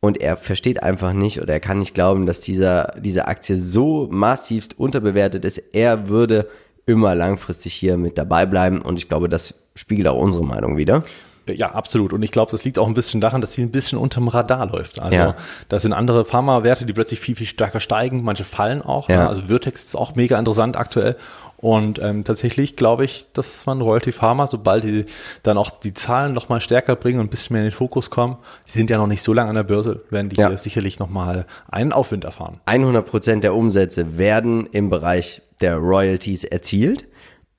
[0.00, 4.08] und er versteht einfach nicht oder er kann nicht glauben, dass dieser, diese Aktie so
[4.10, 5.58] massivst unterbewertet ist.
[5.74, 6.48] Er würde
[6.86, 11.02] immer langfristig hier mit dabei bleiben und ich glaube, das spiegelt auch unsere Meinung wieder.
[11.48, 12.12] Ja, absolut.
[12.12, 14.66] Und ich glaube, das liegt auch ein bisschen daran, dass sie ein bisschen unterm Radar
[14.66, 15.00] läuft.
[15.00, 15.36] Also ja.
[15.68, 18.22] das sind andere Pharmawerte, die plötzlich viel, viel stärker steigen.
[18.22, 19.08] Manche fallen auch.
[19.08, 19.14] Ne?
[19.14, 19.22] Ja.
[19.22, 19.28] Ne?
[19.28, 21.16] Also Vertex ist auch mega interessant aktuell.
[21.62, 25.04] Und ähm, tatsächlich glaube ich, dass man Royalty Pharma, sobald die
[25.42, 28.08] dann auch die Zahlen noch mal stärker bringen und ein bisschen mehr in den Fokus
[28.08, 30.48] kommen, die sind ja noch nicht so lange an der Börse, werden die Ja.
[30.48, 32.60] hier sicherlich noch mal einen Aufwind erfahren.
[32.64, 37.04] 100% der Umsätze werden im Bereich der Royalties erzielt.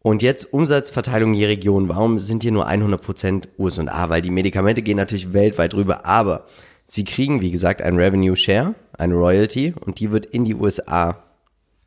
[0.02, 1.88] Und jetzt Umsatzverteilung je Region.
[1.88, 4.10] Warum sind hier nur 100% USA?
[4.10, 6.48] Weil die Medikamente gehen natürlich weltweit rüber, aber
[6.88, 11.18] sie kriegen, wie gesagt, ein Revenue Share, eine Royalty, und die wird in die USA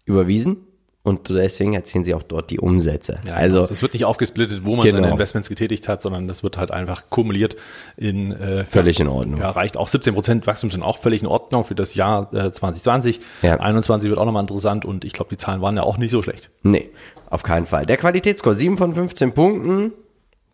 [0.04, 0.58] überwiesen.
[1.04, 3.20] Und deswegen erzielen sie auch dort die Umsätze.
[3.30, 5.02] also, es wird nicht aufgesplittet, wo man Genau.
[5.02, 7.56] seine Investments getätigt hat, sondern das wird halt einfach kumuliert
[7.98, 9.38] in äh, Völlig in Ordnung.
[9.40, 12.50] Ja, reicht auch 17 Prozent Wachstum sind auch völlig in Ordnung für das Jahr äh,
[12.52, 13.20] 2020.
[13.42, 13.60] Ja.
[13.60, 16.22] 21 wird auch nochmal interessant und ich glaube, die Zahlen waren ja auch nicht so
[16.22, 16.48] schlecht.
[16.62, 16.88] Nee,
[17.28, 17.84] auf keinen Fall.
[17.84, 19.92] Der Qualitätsscore, 7 von 15 Punkten.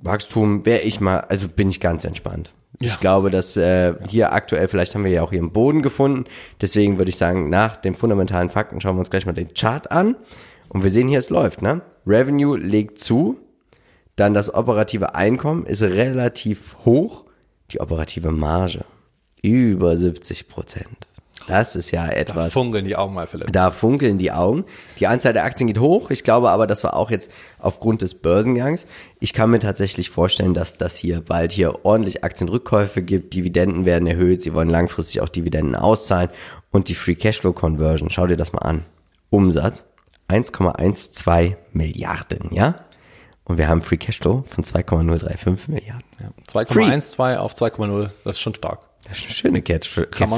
[0.01, 2.51] Wachstum wäre ich mal, also bin ich ganz entspannt.
[2.79, 2.89] Ja.
[2.89, 6.25] Ich glaube, dass äh, hier aktuell, vielleicht haben wir ja auch hier einen Boden gefunden.
[6.61, 9.91] Deswegen würde ich sagen, nach den fundamentalen Fakten schauen wir uns gleich mal den Chart
[9.91, 10.17] an.
[10.69, 11.83] Und wir sehen hier, es läuft, ne?
[12.07, 13.39] Revenue legt zu.
[14.17, 17.25] Dann das operative Einkommen ist relativ hoch.
[17.73, 18.85] Die operative Marge
[19.43, 21.09] über 70 Prozent.
[21.47, 22.53] Das ist ja etwas.
[22.53, 23.53] Funkeln die Augen mal, Philipp.
[23.53, 24.65] Da funkeln die Augen.
[24.99, 26.11] Die Anzahl der Aktien geht hoch.
[26.11, 28.87] Ich glaube aber, das war auch jetzt aufgrund des Börsengangs.
[29.19, 33.35] Ich kann mir tatsächlich vorstellen, dass das hier bald hier ordentlich Aktienrückkäufe gibt.
[33.35, 34.43] Dividenden werden erhöht.
[34.43, 36.31] Sie wollen langfristig auch Dividenden auszahlen.
[36.71, 38.85] Und die Free Cashflow Conversion, schau dir das mal an.
[39.31, 39.85] Umsatz
[40.29, 42.85] 1,12 Milliarden, ja?
[43.45, 46.05] Und wir haben Free Cashflow von 2,035 Milliarden.
[46.21, 46.31] Ja.
[46.49, 48.79] 2,12 auf 2,0, das ist schon stark.
[49.15, 49.63] Schöne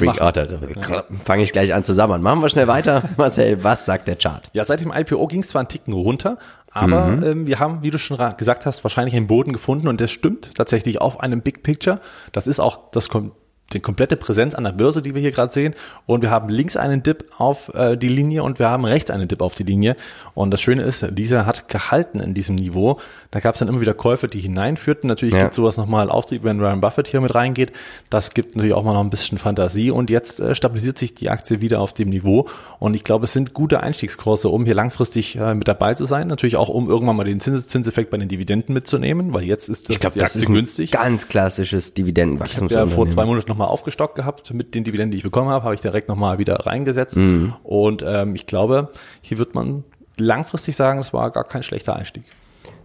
[0.07, 0.18] machen.
[0.20, 2.23] oh, da, da fange ich gleich an zusammen.
[2.23, 3.03] Machen wir schnell weiter.
[3.16, 4.49] Marcel, was sagt der Chart?
[4.53, 6.39] Ja, seit dem IPO ging es zwar einen Ticken runter,
[6.70, 7.23] aber Mhm.
[7.25, 10.55] ähm, wir haben, wie du schon gesagt hast, wahrscheinlich einen Boden gefunden und das stimmt
[10.55, 12.01] tatsächlich auf einem Big Picture.
[12.33, 13.33] Das ist auch das kom
[13.73, 15.75] die komplette Präsenz an der Börse, die wir hier gerade sehen.
[16.07, 19.29] Und wir haben links einen Dip auf äh, die Linie und wir haben rechts einen
[19.29, 19.97] Dip auf die Linie.
[20.35, 22.99] Und das Schöne ist, dieser hat gehalten in diesem Niveau.
[23.31, 25.09] Da gab es dann immer wieder Käufe, die hineinführten.
[25.09, 25.43] Natürlich Ja.
[25.45, 27.73] gibt sowas nochmal Auftrieb, wenn Warren Buffett hier mit reingeht.
[28.11, 29.91] Das gibt natürlich auch mal noch ein bisschen Fantasie.
[29.91, 32.49] Und jetzt äh, stabilisiert sich die Aktie wieder auf dem Niveau.
[32.79, 36.29] Und ich glaube, es sind gute Einstiegskurse, um hier langfristig äh, mit dabei zu sein.
[36.29, 39.97] Natürlich auch, um irgendwann mal den Zinseszinseffekt bei den Dividenden mitzunehmen, weil jetzt ist das,
[39.97, 40.91] Ich glaube, die das ist ein günstig.
[40.93, 42.91] ganz klassisches Ich habe Dividendenwachstumsunternehmen.
[42.91, 45.74] ja vor zwei Monaten nochmal aufgestockt gehabt mit den Dividenden, die ich bekommen habe, habe
[45.74, 47.16] ich direkt nochmal wieder reingesetzt.
[47.16, 47.54] Mhm.
[47.62, 48.90] Und ähm, ich glaube,
[49.20, 49.84] hier wird man
[50.18, 52.24] langfristig sagen, das war gar kein schlechter Einstieg.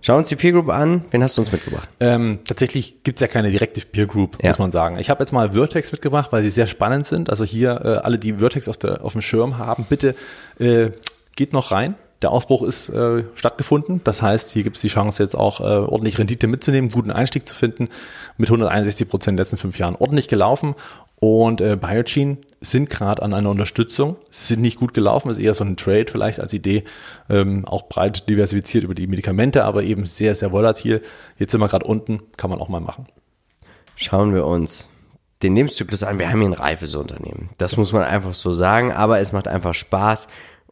[0.01, 1.03] Schau uns die Peer Group an.
[1.11, 1.89] Wen hast du uns mitgebracht?
[1.99, 4.49] Ähm, tatsächlich gibt's ja keine direkte Peer Group, Ja.
[4.49, 4.97] muss man sagen.
[4.99, 7.29] Ich habe jetzt mal Vertex mitgebracht, weil sie sehr spannend sind.
[7.29, 10.15] Also hier äh, alle, die Vertex auf, der, auf dem Schirm haben, bitte
[10.59, 10.91] äh,
[11.35, 11.95] geht noch rein.
[12.21, 14.01] Der Ausbruch ist äh, stattgefunden.
[14.03, 17.53] Das heißt, hier gibt's die Chance, jetzt auch äh, ordentlich Rendite mitzunehmen, guten Einstieg zu
[17.53, 17.89] finden.
[18.37, 20.75] Mit 161 Prozent in den letzten fünf Jahren ordentlich gelaufen.
[21.19, 25.63] Und äh, Biogene sind gerade an einer Unterstützung, sind nicht gut gelaufen, ist eher so
[25.63, 26.83] ein Trade vielleicht als Idee,
[27.27, 31.01] ähm, auch breit diversifiziert über die Medikamente, aber eben sehr, sehr volatil.
[31.37, 33.07] Jetzt sind wir gerade unten, kann man auch mal machen.
[33.95, 34.87] Schauen wir uns
[35.41, 36.19] den Lebenszyklus an.
[36.19, 37.49] Wir haben hier ein reifes Unternehmen.
[37.57, 40.27] Das muss man einfach so sagen, aber es macht einfach Spaß.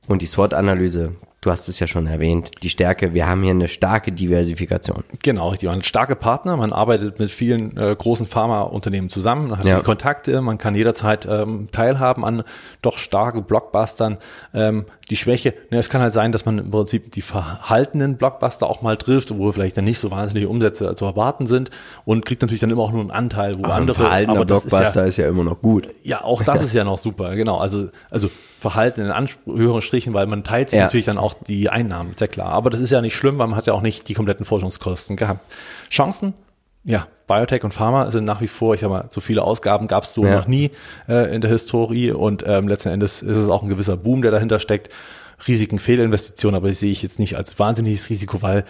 [0.07, 1.15] Und die SWOT-Analyse,
[1.45, 5.03] du hast es ja schon erwähnt, die Stärke, wir haben hier eine starke Diversifikation.
[5.21, 5.53] Genau.
[5.61, 9.75] Man hat starke Partner, man arbeitet mit vielen äh, großen Pharmaunternehmen zusammen, man hat Ja.
[9.75, 12.43] viele Kontakte, man kann jederzeit ähm, teilhaben an
[12.81, 14.17] doch starke Blockbustern.
[14.53, 18.67] Ähm, die Schwäche, ne, es kann halt sein, dass man im Prinzip die verhaltenen Blockbuster
[18.69, 21.69] auch mal trifft, wo vielleicht dann nicht so wahnsinnige Umsätze zu erwarten sind
[22.05, 24.01] und kriegt natürlich dann immer auch nur einen Anteil, wo Ein andere.
[24.01, 25.87] verhaltener aber das ist ja- Blockbuster ist ja, immer noch gut.
[26.03, 27.57] Ja, auch das ist ja noch super, genau.
[27.57, 28.29] Also, also
[28.59, 30.85] Verhalten in höheren Strichen, weil man teilt sich Ja.
[30.85, 32.49] natürlich dann auch die Einnahmen, ist ja klar.
[32.49, 35.17] Aber das ist ja nicht schlimm, weil man hat ja auch nicht die kompletten Forschungskosten
[35.17, 35.45] gehabt.
[35.91, 36.33] Chancen?
[36.85, 40.03] Ja, Biotech und Pharma sind nach wie vor, ich sag mal, so viele Ausgaben gab
[40.03, 40.35] es so Ja.
[40.37, 40.71] noch nie
[41.09, 44.31] äh, in der Historie und ähm, letzten Endes ist es auch ein gewisser Boom, der
[44.31, 44.89] dahinter steckt.
[45.47, 48.63] Risiken, Fehlinvestitionen, aber die sehe ich jetzt nicht als wahnsinniges Risiko, weil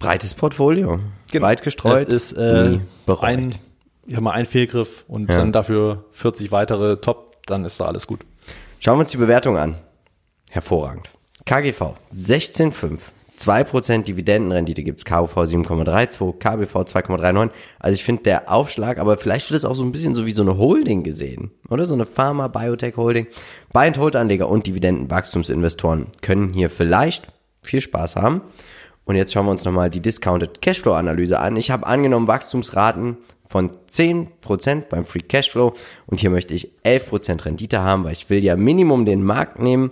[0.00, 0.98] Breites Portfolio.
[1.32, 2.08] Breit gestreut.
[2.08, 2.78] es ist äh,
[3.20, 3.54] ein,
[4.06, 5.36] ich sag mal, ein Fehlgriff und Ja.
[5.36, 8.20] dann dafür 40 weitere Top, dann ist da alles gut.
[8.80, 9.76] Schauen wir uns die Bewertung an.
[10.50, 11.10] Hervorragend.
[11.44, 12.98] KGV 16,5.
[13.40, 17.50] 2% Dividendenrendite gibt's KUV 7,32, KBV 2,39.
[17.78, 20.32] Also ich finde der Aufschlag, aber vielleicht wird es auch so ein bisschen so wie
[20.32, 21.86] so eine Holding gesehen, oder?
[21.86, 23.28] So eine Pharma Biotech Holding.
[23.72, 27.28] Buy and Hold Anleger und Dividendenwachstumsinvestoren können hier vielleicht
[27.62, 28.42] viel Spaß haben.
[29.04, 31.56] Und jetzt schauen wir uns nochmal die Discounted Cashflow Analyse an.
[31.56, 33.16] Ich habe angenommen Wachstumsraten
[33.48, 35.74] von 10% beim Free Cashflow
[36.06, 39.90] und hier möchte ich 11% Rendite haben, weil ich will ja Minimum den Markt nehmen.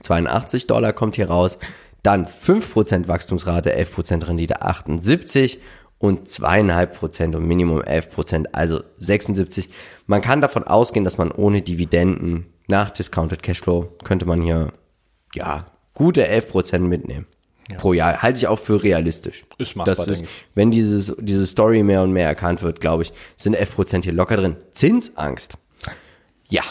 [0.00, 1.58] 82 Dollar kommt hier raus.
[2.02, 5.60] Dann 5% Wachstumsrate, 11% Rendite, 78
[5.98, 9.68] und 2,5% und Minimum 11%, also 76.
[10.06, 14.72] Man kann davon ausgehen, dass man ohne Dividenden nach Discounted Cashflow könnte man hier,
[15.34, 17.26] ja, gute 11% mitnehmen.
[17.76, 18.22] pro Jahr.
[18.22, 19.44] Halte ich auch für realistisch.
[19.58, 20.24] Ist machbar, das ist.
[20.54, 24.36] Wenn dieses, diese Story mehr und mehr erkannt wird, glaube ich, sind 11% hier locker
[24.36, 24.56] drin.
[24.72, 25.54] Zinsangst.
[26.48, 26.62] Ja.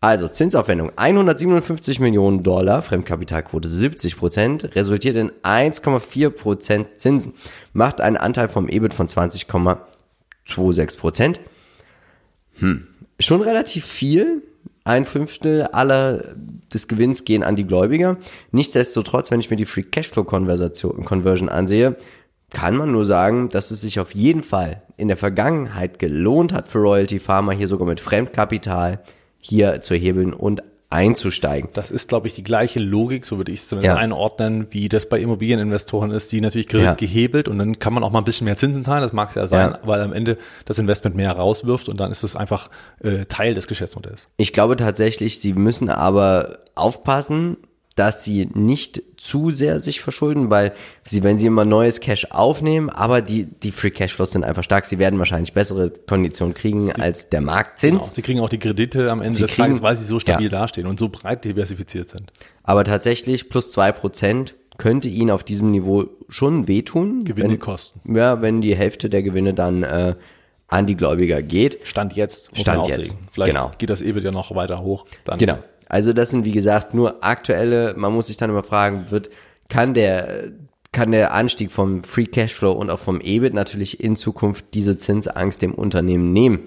[0.00, 7.34] Also Zinsaufwendung 157 Millionen Dollar, Fremdkapitalquote 70 Prozent, resultiert in 1,4 Prozent Zinsen,
[7.72, 11.40] macht einen Anteil vom EBIT von 20,26 Prozent.
[12.58, 12.86] Hm.
[13.18, 14.42] Schon relativ viel.
[14.84, 16.36] Ein Fünftel aller
[16.72, 18.18] des Gewinns gehen an die Gläubiger.
[18.52, 21.96] Nichtsdestotrotz, wenn ich mir die Free Cashflow Conversion ansehe,
[22.52, 26.68] kann man nur sagen, dass es sich auf jeden Fall in der Vergangenheit gelohnt hat
[26.68, 29.02] für Royalty Pharma hier sogar mit Fremdkapital
[29.48, 31.68] hier zu hebeln und einzusteigen.
[31.72, 34.00] Das ist, glaube ich, die gleiche Logik, so würde ich es zumindest Ja.
[34.00, 36.94] einordnen, wie das bei Immobilieninvestoren ist, die natürlich Ja.
[36.94, 39.34] gehebelt und dann kann man auch mal ein bisschen mehr Zinsen zahlen, das mag es
[39.34, 39.78] ja sein, Ja.
[39.82, 42.70] weil am Ende das Investment mehr rauswirft und dann ist es einfach
[43.02, 44.28] äh, Teil des Geschäftsmodells.
[44.36, 47.56] Ich glaube tatsächlich, sie müssen aber aufpassen,
[47.96, 50.72] dass sie nicht zu sehr sich verschulden, weil
[51.04, 54.84] sie, wenn sie immer neues Cash aufnehmen, aber die, die Free Cashflows sind einfach stark,
[54.86, 58.00] sie werden wahrscheinlich bessere Konditionen kriegen als der Marktzins.
[58.02, 58.12] Genau.
[58.12, 60.52] Sie kriegen auch die Kredite am Ende Sie des kriegen- Tages, weil sie so stabil
[60.52, 60.60] Ja.
[60.60, 62.30] dastehen und so breit diversifiziert sind.
[62.62, 67.24] Aber tatsächlich plus zwei Prozent könnte ihnen auf diesem Niveau schon wehtun.
[67.24, 68.14] Gewinne wenn, kosten.
[68.14, 70.14] Ja, wenn die Hälfte der Gewinne dann äh,
[70.68, 71.78] an die Gläubiger geht.
[71.84, 72.50] Stand jetzt.
[72.54, 73.16] Stand jetzt.
[73.32, 73.70] Vielleicht genau.
[73.78, 75.06] geht das EBIT ja noch weiter hoch.
[75.24, 75.58] Dann Genau.
[75.88, 79.30] Also das sind wie gesagt nur aktuelle, man muss sich dann immer fragen, wird,
[79.68, 80.44] kann der,
[80.92, 85.62] kann der Anstieg vom Free Cashflow und auch vom EBIT natürlich in Zukunft diese Zinsangst
[85.62, 86.60] dem Unternehmen nehmen?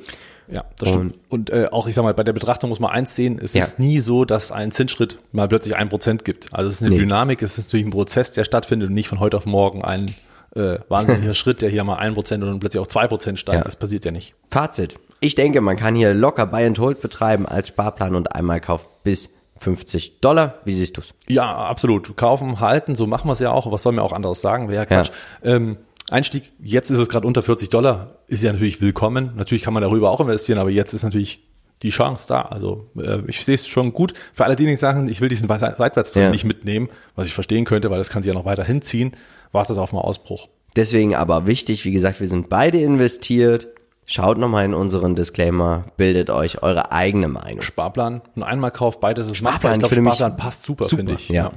[0.51, 1.19] Ja, das stimmt.
[1.29, 3.63] Und äh, auch, ich sag mal, bei der Betrachtung muss man eins sehen, es Ja.
[3.63, 6.47] ist nie so, dass ein Zinsschritt mal plötzlich ein Prozent gibt.
[6.51, 7.01] Also es ist eine Nee.
[7.01, 10.07] Dynamik, es ist natürlich ein Prozess, der stattfindet und nicht von heute auf morgen ein
[10.55, 13.57] äh, wahnsinniger Schritt, der hier mal ein Prozent und dann plötzlich auf zwei Prozent steigt.
[13.59, 13.63] Ja.
[13.63, 14.33] Das passiert ja nicht.
[14.49, 14.95] Fazit.
[15.21, 18.87] Ich denke, man kann hier locker Buy and Hold betreiben als Sparplan und einmal Kauf
[19.03, 20.59] bis 50 Dollar.
[20.63, 21.13] Wie siehst du's?
[21.27, 22.15] Ja, absolut.
[22.15, 23.69] Kaufen, halten, so machen wir es ja auch.
[23.71, 24.69] Was soll mir auch anderes sagen?
[24.69, 25.11] Wäre ja Quatsch.
[25.43, 25.77] Ähm,
[26.09, 29.33] Einstieg, jetzt ist es gerade unter 40 Dollar, ist ja natürlich willkommen.
[29.35, 31.43] Natürlich kann man darüber auch investieren, aber jetzt ist natürlich
[31.83, 32.41] die Chance da.
[32.43, 34.13] Also äh, ich sehe es schon gut.
[34.33, 36.31] Für alle, die nicht sagen, ich will diesen Seitwärtstrend Ja.
[36.31, 39.15] nicht mitnehmen, was ich verstehen könnte, weil das kann sich ja noch weiter hinziehen,
[39.51, 40.47] wartet auf einen Ausbruch.
[40.75, 43.67] Deswegen aber wichtig, wie gesagt, wir sind beide investiert.
[44.11, 47.61] Schaut nochmal in unseren Disclaimer, bildet euch eure eigene Meinung.
[47.61, 49.37] Sparplan und Einmalkauf, beides ist.
[49.37, 51.29] Sparplan Ich glaube, Sparplan passt super, finde ich.
[51.29, 51.51] Ja,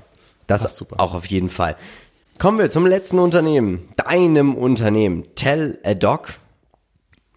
[0.46, 1.00] das passt super.
[1.00, 1.76] auch auf jeden Fall.
[2.38, 6.28] Kommen wir zum letzten Unternehmen, deinem Unternehmen, Tell a Dog.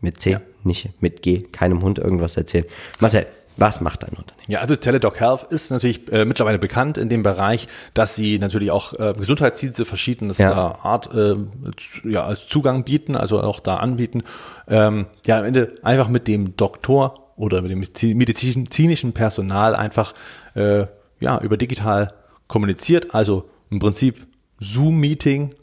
[0.01, 0.41] Mit C, Ja.
[0.65, 2.65] nicht mit G, keinem Hund irgendwas erzählen.
[2.99, 3.25] Marcel,
[3.57, 4.45] was macht dein Unternehmen?
[4.47, 8.71] Ja, also Teladoc Health ist natürlich äh, mittlerweile bekannt in dem Bereich, dass sie natürlich
[8.71, 10.79] auch äh, Gesundheitsdienste verschiedenster Ja.
[10.83, 11.35] Art äh,
[11.77, 14.23] zu, ja, als Zugang bieten, also auch da anbieten.
[14.67, 20.13] Ähm, ja, am Ende einfach mit dem Doktor oder mit dem medizi- medizinischen Personal einfach
[20.55, 20.85] äh,
[21.19, 22.13] ja, über digital
[22.47, 23.15] kommuniziert.
[23.15, 24.27] Also im Prinzip
[24.59, 25.55] Zoom-Meeting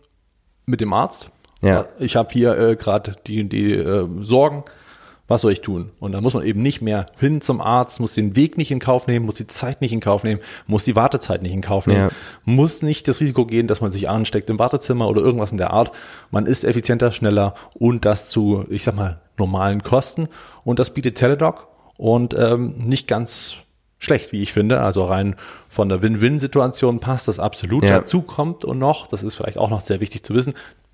[0.66, 1.30] mit dem Arzt.
[1.60, 1.86] Ja.
[1.98, 4.64] Ich habe hier äh, gerade die, die äh, Sorgen.
[5.32, 5.92] Was soll ich tun?
[5.98, 8.80] Und da muss man eben nicht mehr hin zum Arzt, muss den Weg nicht in
[8.80, 11.86] Kauf nehmen, muss die Zeit nicht in Kauf nehmen, muss die Wartezeit nicht in Kauf
[11.86, 12.10] nehmen, Ja.
[12.44, 15.70] muss nicht das Risiko gehen, dass man sich ansteckt im Wartezimmer oder irgendwas in der
[15.72, 15.90] Art.
[16.30, 20.28] Man ist effizienter, schneller und das zu, ich sag mal, normalen Kosten.
[20.64, 21.66] Und das bietet Teladoc
[21.96, 23.54] und ähm, nicht ganz
[23.98, 24.82] schlecht, wie ich finde.
[24.82, 25.36] Also rein
[25.70, 27.84] von der Win-Win-Situation passt das absolut.
[27.84, 28.00] Ja.
[28.00, 30.52] Dazu kommt und noch, das ist vielleicht auch noch sehr wichtig zu wissen,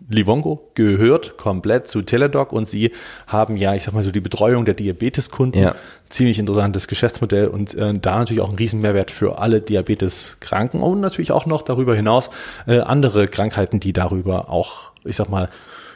[0.09, 2.93] Livongo gehört komplett zu Teladoc und sie
[3.27, 5.61] haben ja, ich sag mal so, die Betreuung der Diabeteskunden.
[5.61, 5.75] Ja.
[6.09, 11.33] Ziemlich interessantes Geschäftsmodell und äh, da natürlich auch ein Riesenmehrwert für alle Diabeteskranken und natürlich
[11.33, 12.31] auch noch darüber hinaus
[12.67, 15.51] äh, andere Krankheiten, die darüber auch, ich sag mal,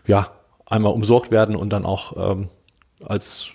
[0.06, 0.30] ja,
[0.66, 2.48] einmal umsorgt werden und dann auch ähm,
[3.04, 3.48] als,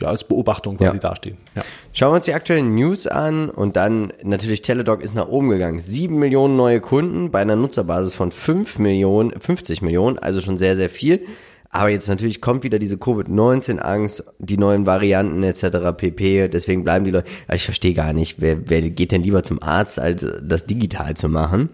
[0.00, 1.00] ja, als Beobachtung quasi Ja.
[1.00, 1.36] dastehen.
[1.56, 1.62] Ja.
[1.92, 5.80] Schauen wir uns die aktuellen News an und dann natürlich Teladoc ist nach oben gegangen.
[5.80, 10.76] 7 Millionen neue Kunden bei einer Nutzerbasis von 5 Millionen, 50 Millionen, also schon sehr,
[10.76, 11.22] sehr viel.
[11.70, 15.94] Aber jetzt natürlich kommt wieder diese Covid-19-Angst, die neuen Varianten etc.
[15.96, 16.48] pp.
[16.48, 17.28] Deswegen bleiben die Leute.
[17.52, 21.28] Ich verstehe gar nicht, wer, wer geht denn lieber zum Arzt, als das digital zu
[21.28, 21.70] machen?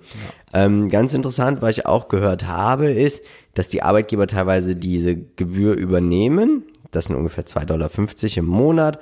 [0.55, 3.23] Ähm, ganz interessant, was ich auch gehört habe, ist,
[3.55, 6.65] dass die Arbeitgeber teilweise diese Gebühr übernehmen.
[6.93, 7.91] Das sind ungefähr 2,50 Dollar
[8.37, 9.01] im Monat.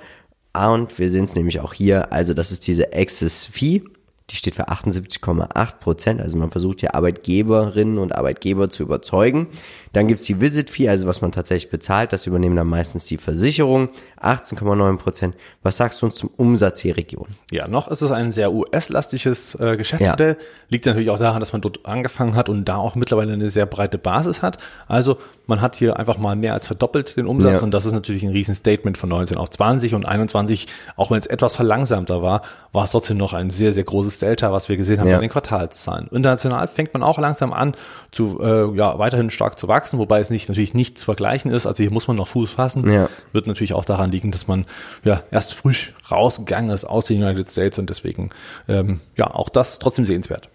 [0.53, 3.85] Ah, Und wir sehen es nämlich auch hier, also das ist diese Access Fee,
[4.31, 9.49] die steht für 78,8 Prozent, also man versucht hier Arbeitgeberinnen und Arbeitgeber zu überzeugen.
[9.93, 13.17] Dann gibt's die Visit Fee, also was man tatsächlich bezahlt, das übernehmen dann meistens die
[13.17, 13.89] Versicherung,
[14.23, 15.35] 18,9 Prozent.
[15.63, 17.27] Was sagst du uns zum Umsatz hier Region?
[17.51, 20.37] Ja, noch ist es ein sehr US-lastiges äh, Geschäftsmodell.
[20.69, 23.67] Liegt natürlich auch daran, dass man dort angefangen hat und da auch mittlerweile eine sehr
[23.67, 24.59] breite Basis hat.
[24.89, 27.63] Also man hat hier einfach mal mehr als verdoppelt den Umsatz Ja.
[27.65, 30.69] und das ist natürlich ein Riesenstatement von 19 auf 20 und 21.
[30.97, 34.53] Auch wenn es etwas verlangsamter war, war es trotzdem noch ein sehr, sehr großes Delta,
[34.53, 35.17] was wir gesehen haben Ja.
[35.17, 36.07] bei den Quartalszahlen.
[36.13, 37.75] International fängt man auch langsam an,
[38.13, 41.67] zu, äh, ja, weiterhin stark zu wachsen, wobei es nicht, natürlich nicht zu vergleichen ist.
[41.67, 42.91] Also hier muss man noch Fuß fassen.
[42.91, 43.09] Ja.
[43.33, 44.67] Wird natürlich auch daran liegen, dass man
[45.05, 45.75] ja erst früh
[46.11, 48.31] rausgegangen ist aus den United States und deswegen,
[48.69, 50.49] ähm, ja, auch das trotzdem sehenswert.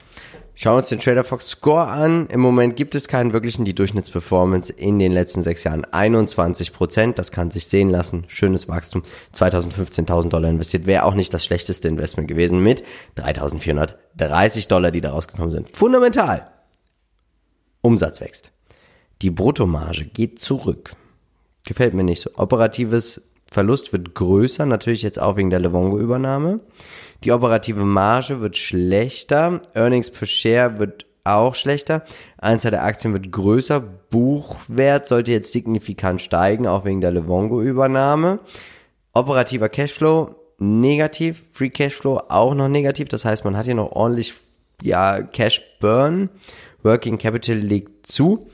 [0.57, 2.27] Schauen wir uns den Trader Fox Score an.
[2.27, 7.19] Im Moment gibt es keinen wirklichen, die Durchschnittsperformance in den letzten sechs Jahren 21 Prozent.
[7.19, 8.23] Das kann sich sehen lassen.
[8.29, 9.03] Schönes Wachstum.
[9.33, 10.85] 2015.000 Dollar investiert.
[10.85, 12.85] Wäre auch nicht das schlechteste Investment gewesen mit
[13.17, 15.69] 3.430 Dollar, die da rausgekommen sind.
[15.69, 16.49] Fundamental.
[17.81, 18.54] Umsatz wächst.
[19.21, 20.91] Die Bruttomarge geht zurück.
[21.63, 22.29] Gefällt mir nicht so.
[22.37, 26.59] Operatives Verlust wird größer, natürlich jetzt auch wegen der Levongo-Übernahme.
[27.23, 29.61] Die operative Marge wird schlechter.
[29.73, 32.03] Earnings per Share wird auch schlechter.
[32.37, 33.79] Anzahl der Aktien wird größer.
[33.79, 38.39] Buchwert sollte jetzt signifikant steigen, auch wegen der Levongo-Übernahme.
[39.13, 41.41] Operativer Cashflow negativ.
[41.53, 43.07] Free Cashflow auch noch negativ.
[43.07, 44.33] Das heißt, man hat hier noch ordentlich
[44.81, 46.29] ja, Cash Burn.
[46.83, 48.47] Working Capital legt zu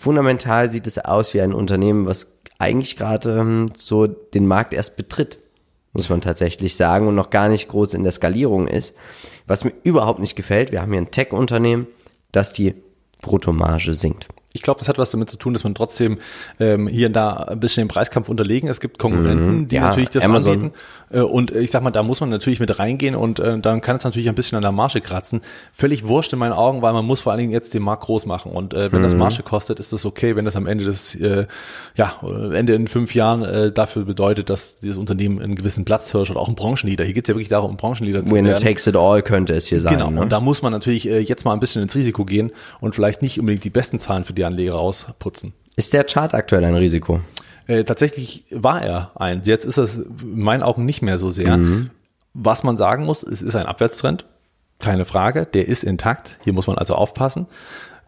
[0.00, 4.96] fundamental sieht es aus wie ein Unternehmen, was eigentlich gerade ähm, so den Markt erst
[4.96, 5.38] betritt,
[5.92, 8.96] muss man tatsächlich sagen, und noch gar nicht groß in der Skalierung ist.
[9.46, 11.86] Was mir überhaupt nicht gefällt, wir haben hier ein Tech-Unternehmen,
[12.32, 12.74] dass die
[13.20, 14.28] Bruttomarge sinkt.
[14.52, 16.18] Ich glaube, das hat was damit zu tun, dass man trotzdem
[16.58, 18.68] ähm, hier und da ein bisschen den Preiskampf unterlegen.
[18.68, 19.82] Es gibt Konkurrenten, die Mhm.
[19.82, 20.52] Ja, natürlich das Amazon.
[20.54, 20.74] anbieten.
[21.12, 23.96] Äh, und ich sag mal, da muss man natürlich mit reingehen und äh, dann kann
[23.96, 25.40] es natürlich ein bisschen an der Marge kratzen.
[25.72, 28.26] Völlig wurscht in meinen Augen, weil man muss vor allen Dingen jetzt den Markt groß
[28.26, 28.50] machen.
[28.50, 29.04] Und äh, wenn Mhm.
[29.04, 30.34] das Marge kostet, ist das okay.
[30.34, 31.46] Wenn das am Ende des, äh,
[31.94, 36.10] ja, äh, Ende in fünf Jahren äh, dafür bedeutet, dass dieses Unternehmen einen gewissen Platz
[36.10, 37.04] hirscht oder auch ein Branchenleader.
[37.04, 38.62] Hier geht es ja wirklich darum, ein Branchenleader zu Winner werden.
[38.64, 39.92] takes it all könnte es hier sein.
[39.94, 40.20] Genau, ne?
[40.20, 43.22] und da muss man natürlich äh, jetzt mal ein bisschen ins Risiko gehen und vielleicht
[43.22, 45.52] nicht unbedingt die besten Zahlen für die Anleger rausputzen.
[45.76, 47.20] Ist der Chart aktuell ein Risiko?
[47.66, 49.46] Äh, tatsächlich war er eins.
[49.46, 51.58] Jetzt ist es in meinen Augen nicht mehr so sehr.
[52.34, 54.24] Was man sagen muss, es ist ein Abwärtstrend,
[54.78, 55.46] keine Frage.
[55.46, 56.38] Der ist intakt.
[56.44, 57.46] Hier muss man also aufpassen.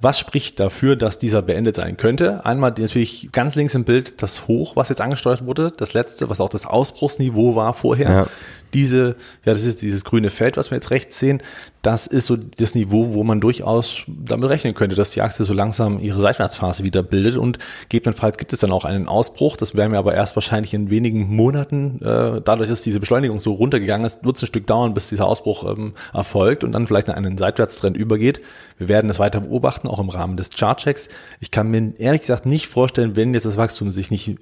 [0.02, 2.44] Was spricht dafür, dass dieser beendet sein könnte?
[2.44, 6.40] Einmal natürlich ganz links im Bild das Hoch, was jetzt angesteuert wurde, das letzte, was
[6.40, 8.10] auch das Ausbruchsniveau war vorher.
[8.10, 8.26] Ja.
[8.74, 9.14] Diese,
[9.44, 11.40] ja, das ist dieses grüne Feld, was wir jetzt rechts sehen.
[11.82, 15.52] Das ist so das Niveau, wo man durchaus damit rechnen könnte, dass die Aktie so
[15.52, 17.58] langsam ihre Seitwärtsphase wieder bildet und
[17.88, 19.56] gegebenenfalls gibt es dann auch einen Ausbruch.
[19.56, 23.52] Das werden wir aber erst wahrscheinlich in wenigen Monaten, äh, dadurch, dass diese Beschleunigung so
[23.54, 27.08] runtergegangen ist, wird es ein Stück dauern, bis dieser Ausbruch ähm, erfolgt und dann vielleicht
[27.08, 28.40] in einen Seitwärtstrend übergeht.
[28.78, 31.08] Wir werden es weiter beobachten, auch im Rahmen des Chartchecks.
[31.40, 34.36] Ich kann mir ehrlich gesagt nicht vorstellen, wenn jetzt das Wachstum sich nicht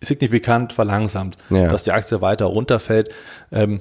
[0.00, 1.68] signifikant verlangsamt, Ja.
[1.68, 3.10] dass die Aktie weiter runterfällt.
[3.52, 3.80] Ähm,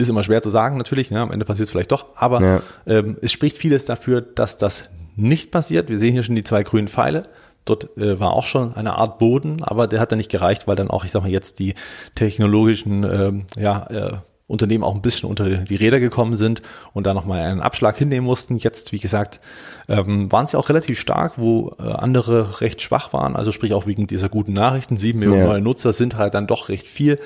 [0.00, 1.20] ist immer schwer zu sagen natürlich, ne?
[1.20, 2.62] am Ende passiert es vielleicht doch, aber Ja.
[2.86, 5.88] ähm, es spricht vieles dafür, dass das nicht passiert.
[5.90, 7.28] Wir sehen hier schon die zwei grünen Pfeile.
[7.66, 10.76] Dort äh, war auch schon eine Art Boden, aber der hat dann nicht gereicht, weil
[10.76, 11.74] dann auch, ich sag mal, jetzt die
[12.14, 14.12] technologischen ähm, ja, äh,
[14.46, 18.26] Unternehmen auch ein bisschen unter die Räder gekommen sind und da nochmal einen Abschlag hinnehmen
[18.26, 18.56] mussten.
[18.56, 19.40] Jetzt, wie gesagt,
[19.88, 23.36] ähm, waren sie auch relativ stark, wo äh, andere recht schwach waren.
[23.36, 24.96] Also sprich auch wegen dieser guten Nachrichten.
[24.96, 25.46] Sieben Millionen Ja.
[25.48, 27.18] neue Nutzer sind halt dann doch recht viel.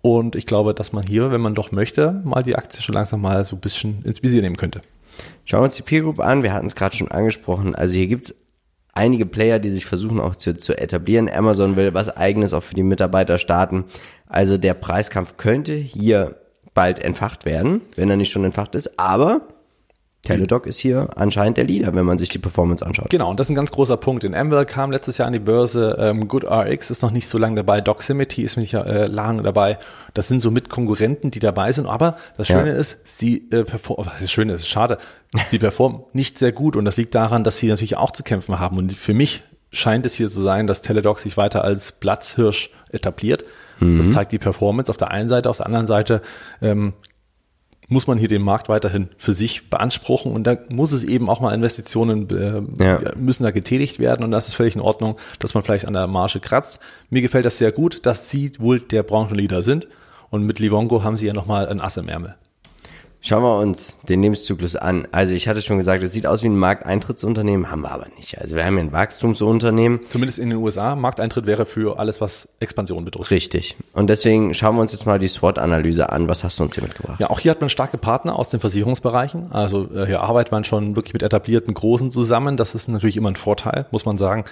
[0.00, 3.20] Und ich glaube, dass man hier, wenn man doch möchte, mal die Aktie schon langsam
[3.20, 4.80] mal so ein bisschen ins Visier nehmen könnte.
[5.44, 6.42] Schauen wir uns die Peer Group an.
[6.42, 7.74] Wir hatten es gerade schon angesprochen.
[7.74, 8.34] Also hier gibt's
[8.92, 11.28] einige Player, die sich versuchen auch zu, zu etablieren.
[11.28, 13.84] Amazon will was eigenes auch für die Mitarbeiter starten.
[14.26, 16.36] Also der Preiskampf könnte hier
[16.74, 18.98] bald entfacht werden, wenn er nicht schon entfacht ist.
[18.98, 19.48] Aber
[20.22, 23.08] Teladoc ist hier anscheinend der Leader, wenn man sich die Performance anschaut.
[23.08, 24.24] Genau, und das ist ein ganz großer Punkt.
[24.24, 27.54] In Amwell kam letztes Jahr an die Börse, ähm, GoodRx ist noch nicht so lange
[27.56, 29.78] dabei, Doximity ist nicht äh, lange dabei.
[30.14, 31.86] Das sind so mit Konkurrenten, die dabei sind.
[31.86, 32.76] Aber das Schöne Ja.
[32.76, 34.98] ist, sie äh, performen, was ist Schöne ist, schade,
[35.46, 38.58] sie performen nicht sehr gut und das liegt daran, dass sie natürlich auch zu kämpfen
[38.58, 38.76] haben.
[38.76, 43.44] Und für mich scheint es hier so sein, dass Teladoc sich weiter als Platzhirsch etabliert.
[43.80, 46.20] Das zeigt die Performance auf der einen Seite, auf der anderen Seite
[46.60, 46.94] ähm,
[47.88, 51.40] muss man hier den Markt weiterhin für sich beanspruchen und da muss es eben auch
[51.40, 53.00] mal Investitionen äh, Ja.
[53.16, 56.06] müssen da getätigt werden und das ist völlig in Ordnung, dass man vielleicht an der
[56.06, 56.80] Marge kratzt.
[57.10, 59.88] Mir gefällt das sehr gut, dass sie wohl der Branchenleader sind
[60.30, 62.34] und mit Livongo haben sie ja nochmal ein Ass im Ärmel.
[63.20, 65.08] Schauen wir uns den Lebenszyklus an.
[65.10, 68.40] Also ich hatte schon gesagt, es sieht aus wie ein Markteintrittsunternehmen, haben wir aber nicht.
[68.40, 70.00] Also wir haben hier ein Wachstumsunternehmen.
[70.08, 70.94] Zumindest in den USA.
[70.94, 73.32] Markteintritt wäre für alles, was Expansion betrifft.
[73.32, 73.76] Richtig.
[73.92, 76.28] Und deswegen schauen wir uns jetzt mal die SWOT-Analyse an.
[76.28, 77.18] Was hast du uns hier mitgebracht?
[77.18, 79.50] Ja, auch hier hat man starke Partner aus den Versicherungsbereichen.
[79.50, 82.56] Also äh, hier arbeitet man schon wirklich mit etablierten Großen zusammen.
[82.56, 84.44] Das ist natürlich immer ein Vorteil, muss man sagen.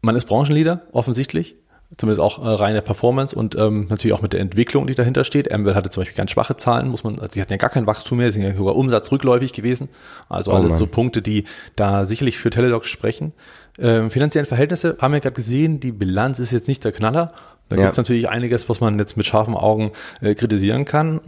[0.00, 1.56] Man ist Branchenleader, offensichtlich.
[1.98, 5.52] Zumindest auch äh, reine Performance und ähm, natürlich auch mit der Entwicklung, die dahinter steht.
[5.52, 7.86] Amwell hatte zum Beispiel ganz schwache Zahlen, muss man, also die hatten ja gar kein
[7.86, 9.88] Wachstum mehr, die sind ja sogar umsatzrückläufig gewesen.
[10.28, 10.78] Also Oh alles Mann.
[10.78, 11.44] so Punkte, die
[11.76, 13.32] da sicherlich für Teladoc sprechen.
[13.78, 17.28] Ähm, finanziellen Verhältnisse haben wir gerade gesehen, die Bilanz ist jetzt nicht der Knaller.
[17.68, 17.82] Da Ja.
[17.82, 21.20] gibt's natürlich einiges, was man jetzt mit scharfen Augen äh, kritisieren kann.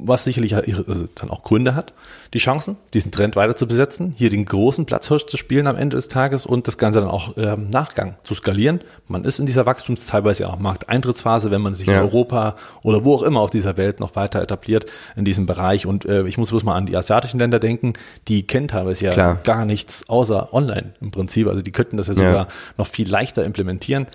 [0.00, 1.92] Was sicherlich also dann auch Gründe hat,
[2.34, 5.96] die Chancen, diesen Trend weiter zu besetzen, hier den großen Platzhirsch zu spielen am Ende
[5.96, 8.80] des Tages und das Ganze dann auch ähm, Nachgang zu skalieren.
[9.06, 11.94] Man ist in dieser Wachstums teilweise auch Markteintrittsphase, wenn man sich ja.
[11.94, 14.86] in Europa oder wo auch immer auf dieser Welt noch weiter etabliert
[15.16, 15.86] in diesem Bereich.
[15.86, 17.94] Und äh, ich muss bloß mal an die asiatischen Länder denken,
[18.28, 19.38] die kennen teilweise ja Klar.
[19.42, 21.48] gar nichts außer online im Prinzip.
[21.48, 22.48] Also die könnten das ja sogar ja.
[22.76, 24.06] noch viel leichter implementieren.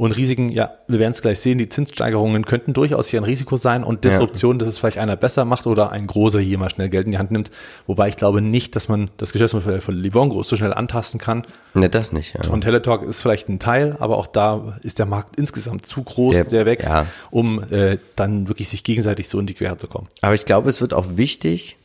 [0.00, 3.58] Und Risiken, ja, wir werden es gleich sehen, die Zinssteigerungen könnten durchaus hier ein Risiko
[3.58, 4.60] sein und Disruption, ja.
[4.60, 7.18] dass es vielleicht einer besser macht oder ein großer hier mal schnell Geld in die
[7.18, 7.50] Hand nimmt.
[7.86, 11.46] Wobei ich glaube nicht, dass man das Geschäftsmodell von Livongo so schnell antasten kann.
[11.74, 12.50] Ne, das nicht, ja.
[12.50, 16.32] Und Teletalk ist vielleicht ein Teil, aber auch da ist der Markt insgesamt zu groß,
[16.32, 17.04] der, der wächst, ja.
[17.30, 20.08] um äh, dann wirklich sich gegenseitig so in die Quere zu kommen.
[20.22, 21.76] Aber ich glaube, es wird auch wichtig,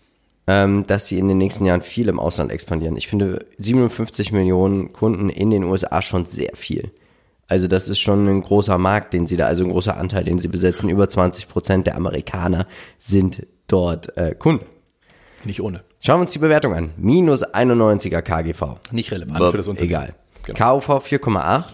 [0.48, 2.96] ähm, dass sie in den nächsten Jahren viel im Ausland expandieren.
[2.96, 6.92] Ich finde 57 Millionen Kunden in den USA schon sehr viel.
[7.48, 10.40] Also das ist schon ein großer Markt, den sie da, also ein großer Anteil, den
[10.40, 10.90] sie besetzen.
[10.90, 12.68] Über 20 Prozent der Amerikaner
[12.98, 14.66] sind dort äh, Kunden.
[15.44, 15.84] Nicht ohne.
[16.00, 16.92] Schauen wir uns die Bewertung an.
[16.98, 18.78] Minus 91er KGV.
[18.92, 19.92] Nicht relevant Bob, für das Unternehmen.
[19.92, 20.16] Egal.
[20.44, 20.80] Genau.
[20.80, 21.66] KUV 4,8.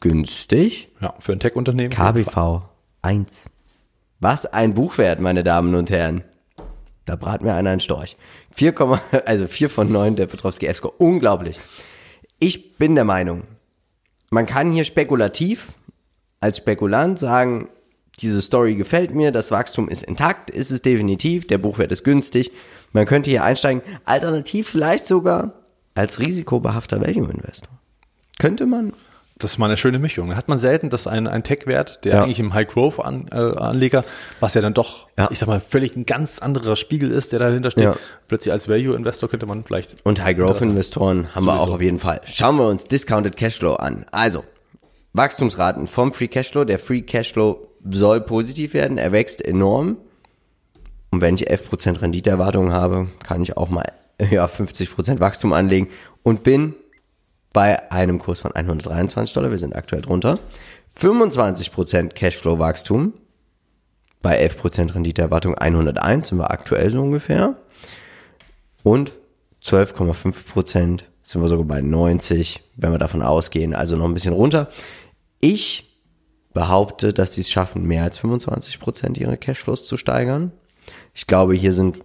[0.00, 0.88] Günstig.
[1.00, 1.90] Ja, für ein Tech-Unternehmen.
[1.90, 2.62] KBV
[3.02, 3.46] 1.
[4.20, 6.22] Was ein Buchwert, meine Damen und Herren.
[7.04, 8.16] Da brat mir einer ein Storch.
[8.54, 8.74] 4,
[9.26, 10.94] also 4 von 9 der Petrovski F-Score.
[10.98, 11.58] Unglaublich.
[12.38, 13.42] Ich bin der Meinung,
[14.32, 15.74] man kann hier spekulativ
[16.40, 17.68] als Spekulant sagen,
[18.20, 22.50] diese Story gefällt mir, das Wachstum ist intakt, ist es definitiv, der Buchwert ist günstig.
[22.92, 25.52] Man könnte hier einsteigen, alternativ vielleicht sogar
[25.94, 27.78] als risikobehafter Value Investor.
[28.38, 28.94] Könnte man
[29.42, 30.34] das ist mal eine schöne Mischung.
[30.36, 32.22] Hat man selten, dass ein, ein Tech-Wert, der ja.
[32.22, 35.28] eigentlich im High-Growth-Anleger, äh, was ja dann doch, ja.
[35.30, 37.96] ich sag mal, völlig ein ganz anderer Spiegel ist, der dahinter steht, ja.
[38.28, 39.96] plötzlich als Value-Investor könnte man vielleicht.
[40.04, 41.58] Und High-Growth-Investoren haben sowieso.
[41.58, 42.20] wir auch auf jeden Fall.
[42.24, 44.06] Schauen wir uns Discounted Cashflow an.
[44.10, 44.44] Also,
[45.12, 46.64] Wachstumsraten vom Free Cashflow.
[46.64, 48.98] Der Free Cashflow soll positiv werden.
[48.98, 49.98] Er wächst enorm.
[51.10, 53.92] Und wenn ich 11% Renditeerwartung habe, kann ich auch mal
[54.30, 55.88] ja, 50% Wachstum anlegen
[56.22, 56.74] und bin
[57.52, 60.38] bei einem Kurs von 123 Dollar, wir sind aktuell drunter.
[60.98, 63.12] 25% Cashflow-Wachstum
[64.22, 67.56] bei 11% Renditeerwartung 101 sind wir aktuell so ungefähr.
[68.84, 69.12] Und
[69.62, 74.68] 12,5% sind wir sogar bei 90, wenn wir davon ausgehen, also noch ein bisschen runter.
[75.40, 76.00] Ich
[76.52, 80.52] behaupte, dass die es schaffen, mehr als 25% ihre Cashflows zu steigern.
[81.14, 81.98] Ich glaube, hier sind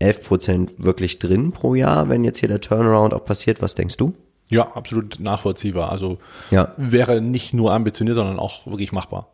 [0.00, 3.62] 11% wirklich drin pro Jahr, wenn jetzt hier der Turnaround auch passiert.
[3.62, 4.14] Was denkst du?
[4.50, 5.92] Ja, absolut nachvollziehbar.
[5.92, 6.18] Also
[6.50, 6.72] ja.
[6.76, 9.28] wäre nicht nur ambitioniert, sondern auch wirklich machbar.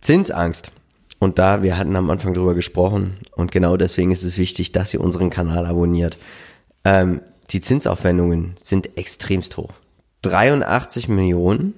[0.00, 0.72] Zinsangst.
[1.18, 4.92] Und da, wir hatten am Anfang drüber gesprochen und genau deswegen ist es wichtig, dass
[4.92, 6.18] ihr unseren Kanal abonniert.
[6.84, 7.20] Ähm,
[7.50, 9.72] die Zinsaufwendungen sind extremst hoch.
[10.22, 11.74] 83 Millionen.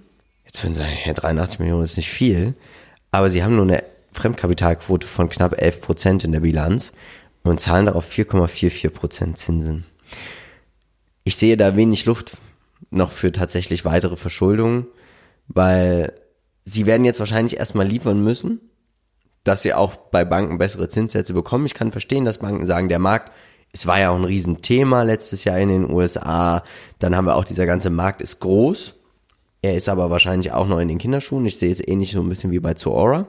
[0.46, 2.54] Jetzt würden Sie sagen, ja, 83 Millionen ist nicht viel,
[3.10, 6.92] aber sie haben nur eine Fremdkapitalquote von knapp 11 Prozent in der Bilanz
[7.42, 9.84] und zahlen darauf 4,44 Prozent Zinsen.
[11.24, 12.38] Ich sehe da wenig Luft
[12.90, 14.86] noch für tatsächlich weitere Verschuldungen,
[15.48, 16.12] weil
[16.62, 18.60] sie werden jetzt wahrscheinlich erstmal liefern müssen,
[19.44, 21.66] dass sie auch bei Banken bessere Zinssätze bekommen.
[21.66, 23.30] Ich kann verstehen, dass Banken sagen, der Markt,
[23.72, 26.64] es war ja auch ein Riesenthema letztes Jahr in den USA.
[26.98, 28.94] Dann haben wir auch, dieser ganze Markt ist groß.
[29.62, 31.44] Er ist aber wahrscheinlich auch noch in den Kinderschuhen.
[31.46, 33.26] Ich sehe es ähnlich so ein bisschen wie bei Zoora.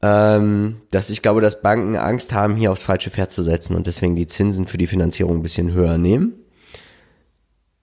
[0.00, 3.88] Ähm, dass ich glaube, dass Banken Angst haben, hier aufs falsche Pferd zu setzen und
[3.88, 6.34] deswegen die Zinsen für die Finanzierung ein bisschen höher nehmen.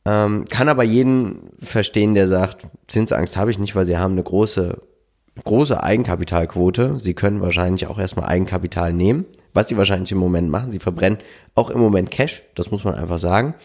[0.06, 4.24] Ähm, kann aber jeden verstehen, der sagt, Zinsangst habe ich nicht, weil sie haben eine
[4.24, 4.80] große,
[5.44, 7.00] große Eigenkapitalquote.
[7.00, 10.70] Sie können wahrscheinlich auch erstmal Eigenkapital nehmen, was sie wahrscheinlich im Moment machen.
[10.70, 11.20] Sie verbrennen
[11.56, 13.56] auch im Moment Cash, das muss man einfach sagen.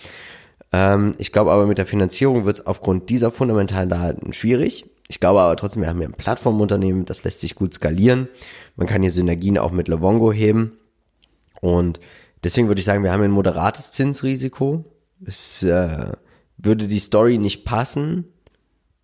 [0.72, 4.86] Ähm, ich glaube aber mit der Finanzierung wird es aufgrund dieser fundamentalen Daten schwierig.
[5.08, 8.28] Ich glaube aber trotzdem, wir haben hier ein Plattformunternehmen, das lässt sich gut skalieren.
[8.76, 10.78] Man kann hier Synergien auch mit Levongo heben.
[11.60, 12.00] Und
[12.44, 14.84] deswegen würde ich sagen, wir haben ein moderates Zinsrisiko.
[15.26, 16.12] Es, äh,
[16.62, 18.24] würde die Story nicht passen,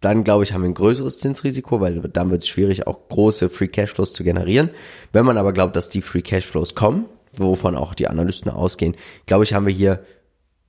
[0.00, 3.48] dann glaube ich, haben wir ein größeres Zinsrisiko, weil dann wird es schwierig, auch große
[3.48, 4.70] Free Cashflows zu generieren.
[5.12, 8.96] Wenn man aber glaubt, dass die Free Cashflows kommen, wovon auch die Analysten ausgehen,
[9.26, 10.04] glaube ich, haben wir hier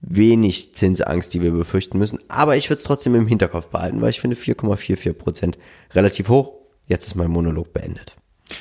[0.01, 2.19] wenig Zinsangst, die wir befürchten müssen.
[2.29, 5.57] Aber ich würde es trotzdem im Hinterkopf behalten, weil ich finde 4,44 Prozent
[5.93, 6.53] relativ hoch.
[6.85, 8.15] Jetzt ist mein Monolog beendet.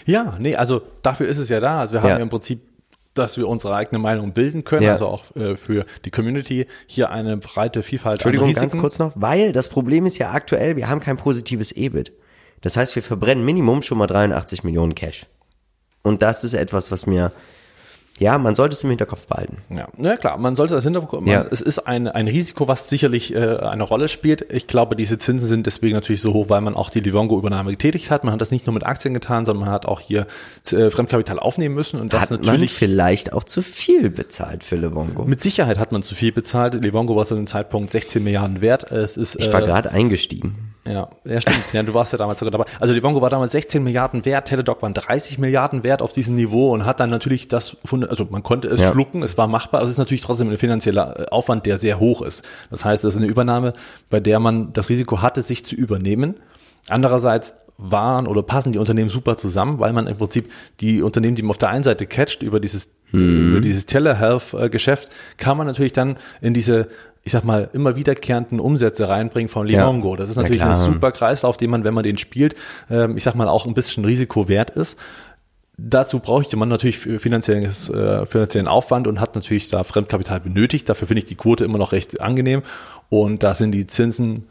[0.04, 1.80] Ja, nee, also dafür ist es ja da.
[1.80, 2.60] Also wir haben ja, ja im Prinzip
[3.18, 4.92] dass wir unsere eigene Meinung bilden können, ja.
[4.92, 9.52] also auch äh, für die Community hier eine breite Vielfalt Entschuldigung, ganz kurz noch, weil
[9.52, 12.12] das Problem ist ja aktuell, wir haben kein positives EBIT.
[12.60, 15.26] Das heißt, wir verbrennen Minimum schon mal 83 Millionen Cash.
[16.02, 17.32] Und das ist etwas, was mir
[18.18, 19.58] Ja, man sollte es im Hinterkopf behalten.
[19.68, 21.44] Ja, na klar, man sollte das Hinterkopf, man, Ja.
[21.50, 24.50] es ist ein, ein Risiko, was sicherlich äh, eine Rolle spielt.
[24.52, 28.10] Ich glaube, diese Zinsen sind deswegen natürlich so hoch, weil man auch die Livongo-Übernahme getätigt
[28.10, 28.24] hat.
[28.24, 30.26] Man hat das nicht nur mit Aktien getan, sondern man hat auch hier
[30.72, 34.76] äh, Fremdkapital aufnehmen müssen und das Hat man natürlich vielleicht auch zu viel bezahlt für
[34.76, 35.24] Levongo?
[35.24, 36.74] mit Sicherheit hat man zu viel bezahlt.
[36.82, 38.90] Livongo war zu dem Zeitpunkt 16 Milliarden wert.
[38.92, 40.72] Es ist Ich war äh, gerade eingestiegen.
[40.86, 41.72] Ja, ja, stimmt.
[41.72, 42.64] Ja, du warst ja damals sogar dabei.
[42.80, 46.72] Also Livongo war damals 16 Milliarden wert, Teladoc waren 30 Milliarden wert auf diesem Niveau
[46.72, 48.92] und hat dann natürlich das, also man konnte es Ja.
[48.92, 51.98] schlucken, es war machbar, aber es ist natürlich trotzdem ein finanzieller äh, Aufwand, der sehr
[51.98, 52.44] hoch ist.
[52.70, 53.72] Das heißt, das ist eine Übernahme,
[54.10, 56.34] bei der man das Risiko hatte, sich zu übernehmen.
[56.88, 61.42] Andererseits waren oder passen die Unternehmen super zusammen, weil man im Prinzip die Unternehmen, die
[61.42, 66.16] man auf der einen Seite catcht über dieses, über dieses Telehealth-Geschäft, kann man natürlich dann
[66.40, 66.88] in diese
[67.26, 69.80] ich sag mal, immer wiederkehrenden Umsätze reinbringen von Ja.
[69.80, 70.14] Limongo.
[70.14, 70.84] Das ist Ja, natürlich ein klar.
[70.92, 72.54] super Kreislauf, den man, wenn man den spielt,
[72.88, 74.96] ähm, ich sag mal, auch ein bisschen Risiko wert ist.
[75.76, 80.88] Dazu bräuchte man natürlich finanzielles, äh, finanziellen Aufwand und hat natürlich da Fremdkapital benötigt.
[80.88, 82.62] Dafür finde ich die Quote immer noch recht angenehm.
[83.10, 84.44] Und da sind die Zinsen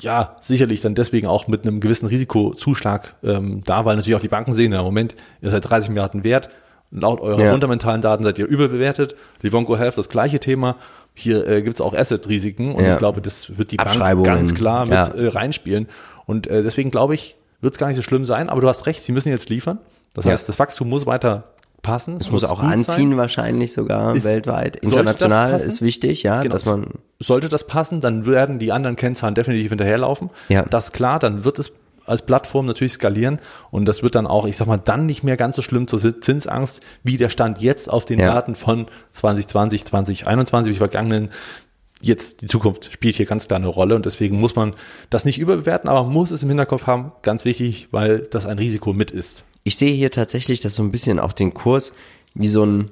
[0.00, 4.28] ja sicherlich dann deswegen auch mit einem gewissen Risikozuschlag ähm, da, weil natürlich auch die
[4.28, 6.48] Banken sehen, ja, Moment, ihr seid 30 Milliarden wert.
[6.90, 7.50] Laut eurer Ja.
[7.52, 9.14] fundamentalen Daten seid ihr überbewertet.
[9.42, 10.76] Livongo Health das gleiche Thema.
[11.14, 12.92] Hier äh, gibt es auch Asset-Risiken und Ja.
[12.94, 15.06] ich glaube, das wird die Bank ganz klar mit ja.
[15.06, 15.88] äh, reinspielen.
[16.26, 18.48] Und äh, deswegen glaube ich, wird es gar nicht so schlimm sein.
[18.50, 19.78] Aber du hast recht, sie müssen jetzt liefern.
[20.14, 20.32] Das Ja.
[20.32, 21.44] heißt, das Wachstum muss weiter
[21.82, 22.16] passen.
[22.16, 23.16] Es muss auch gut anziehen sein.
[23.18, 24.76] wahrscheinlich sogar Ist- weltweit.
[24.76, 26.52] International ist wichtig, ja, Genau.
[26.54, 26.86] dass man
[27.20, 30.30] Sollte das passen, dann werden die anderen Kennzahlen definitiv hinterherlaufen.
[30.48, 30.62] Ja.
[30.68, 31.72] Das ist klar, dann wird es
[32.06, 33.40] als Plattform natürlich skalieren
[33.70, 36.20] und das wird dann auch, ich sag mal, dann nicht mehr ganz so schlimm zur
[36.20, 38.32] Zinsangst, wie der Stand jetzt auf den Ja.
[38.32, 41.30] Daten von 2020, 2021, die vergangenen.
[42.00, 44.74] Jetzt die Zukunft spielt hier ganz klar eine Rolle und deswegen muss man
[45.08, 48.92] das nicht überbewerten, aber muss es im Hinterkopf haben, ganz wichtig, weil das ein Risiko
[48.92, 49.44] mit ist.
[49.62, 51.92] Ich sehe hier tatsächlich, dass so ein bisschen auch den Kurs
[52.34, 52.90] wie so ein,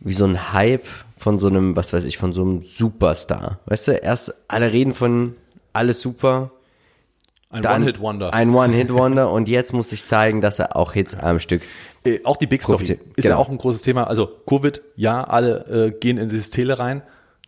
[0.00, 0.86] wie so ein Hype
[1.18, 3.58] von so einem, was weiß ich, von so einem Superstar.
[3.66, 5.34] Weißt du, erst alle reden von
[5.74, 6.52] alles super.
[7.50, 8.34] Ein One-Hit-Wonder.
[8.34, 11.62] Ein One-Hit-Wonder und jetzt muss ich zeigen, dass er auch Hits am Stück.
[12.04, 13.00] Äh, auch die Big Story Profitiert.
[13.16, 13.40] ist ja Genau.
[13.42, 14.04] auch ein großes Thema.
[14.08, 17.02] Also Covid, ja, alle äh, gehen in dieses Tele rein,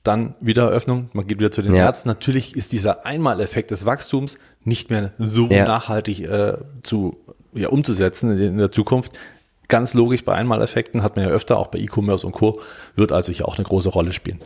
[0.04, 1.84] dann Wiedereröffnung, man geht wieder zu den Ja.
[1.86, 2.08] Ärzten.
[2.08, 5.66] Natürlich ist dieser Einmaleffekt des Wachstums nicht mehr so Ja.
[5.66, 7.16] nachhaltig äh, zu
[7.52, 9.18] ja, umzusetzen in, in der Zukunft.
[9.66, 12.60] Ganz logisch bei Einmaleffekten hat man ja öfter, auch bei E-Commerce und Co.
[12.94, 14.38] wird also hier auch eine große Rolle spielen.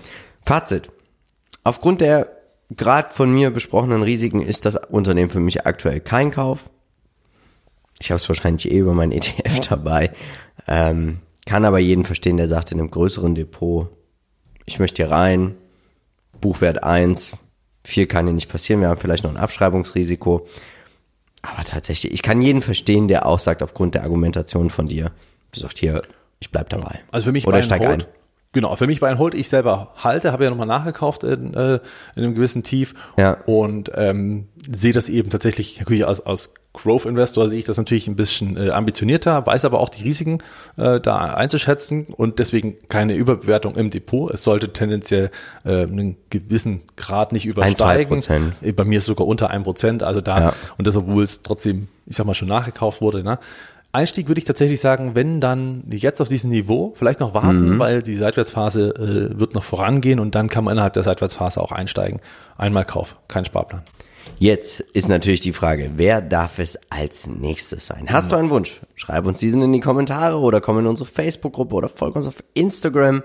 [0.42, 0.88] Fazit.
[1.62, 2.28] Aufgrund der
[2.76, 6.70] gerade von mir besprochenen Risiken ist das Unternehmen für mich aktuell kein Kauf.
[8.00, 10.12] Ich habe es wahrscheinlich eh über mein ETF dabei.
[10.66, 13.88] Ähm, kann aber jeden verstehen, der sagt in einem größeren Depot,
[14.64, 15.56] ich möchte hier rein,
[16.40, 17.32] Buchwert 1,
[17.84, 20.46] viel kann hier nicht passieren, wir haben vielleicht noch ein Abschreibungsrisiko.
[21.42, 25.10] Aber tatsächlich, ich kann jeden verstehen, der auch sagt, aufgrund der Argumentation von dir,
[25.50, 26.02] du sagst hier,
[26.38, 27.00] ich bleib dabei.
[27.10, 28.06] Also für mich Oder steig Hold.
[28.06, 28.21] ein.
[28.52, 31.74] Genau, für mich bei Hold, ich selber halte, habe ja nochmal nachgekauft in, äh,
[32.16, 33.38] in einem gewissen Tief Ja.
[33.46, 38.08] und ähm, sehe das eben tatsächlich natürlich als, als Growth Investor sehe ich das natürlich
[38.08, 40.38] ein bisschen äh, ambitionierter, weiß aber auch die Risiken
[40.78, 44.30] äh, da einzuschätzen und deswegen keine Überbewertung im Depot.
[44.32, 45.30] Es sollte tendenziell
[45.64, 48.20] äh, einen gewissen Grad nicht übersteigen.
[48.20, 48.54] Prozent.
[48.62, 50.52] Äh, Bei mir ist es sogar unter 1%, also da, Ja.
[50.78, 53.22] und das, obwohl es trotzdem, ich sag mal, schon nachgekauft wurde.
[53.22, 53.38] Ne?
[53.92, 58.02] Einstieg würde ich tatsächlich sagen, wenn dann jetzt auf diesem Niveau, vielleicht noch warten, weil
[58.02, 62.20] die Seitwärtsphase äh, wird noch vorangehen und dann kann man innerhalb der Seitwärtsphase auch einsteigen.
[62.56, 63.82] Einmal Kauf, kein Sparplan.
[64.38, 68.06] Jetzt ist natürlich die Frage, wer darf es als nächstes sein?
[68.08, 68.80] Hast du einen Wunsch?
[68.94, 72.42] Schreib uns diesen in die Kommentare oder komm in unsere Facebook-Gruppe oder folg uns auf
[72.54, 73.22] Instagram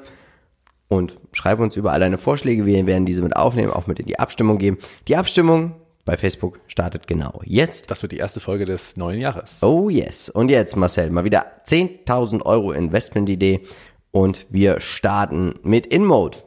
[0.89, 2.65] und schreib uns überall deine Vorschläge.
[2.65, 4.77] Wir werden diese mit aufnehmen, auch mit in die Abstimmung geben.
[5.07, 5.75] Die Abstimmung
[6.07, 7.91] bei Facebook startet genau jetzt.
[7.91, 9.61] Das wird die erste Folge des neuen Jahres.
[9.61, 10.29] Oh yes.
[10.29, 13.59] Und jetzt, Marcel, mal wieder 10.000 Euro Investmentidee
[14.11, 16.37] und wir starten mit InMode.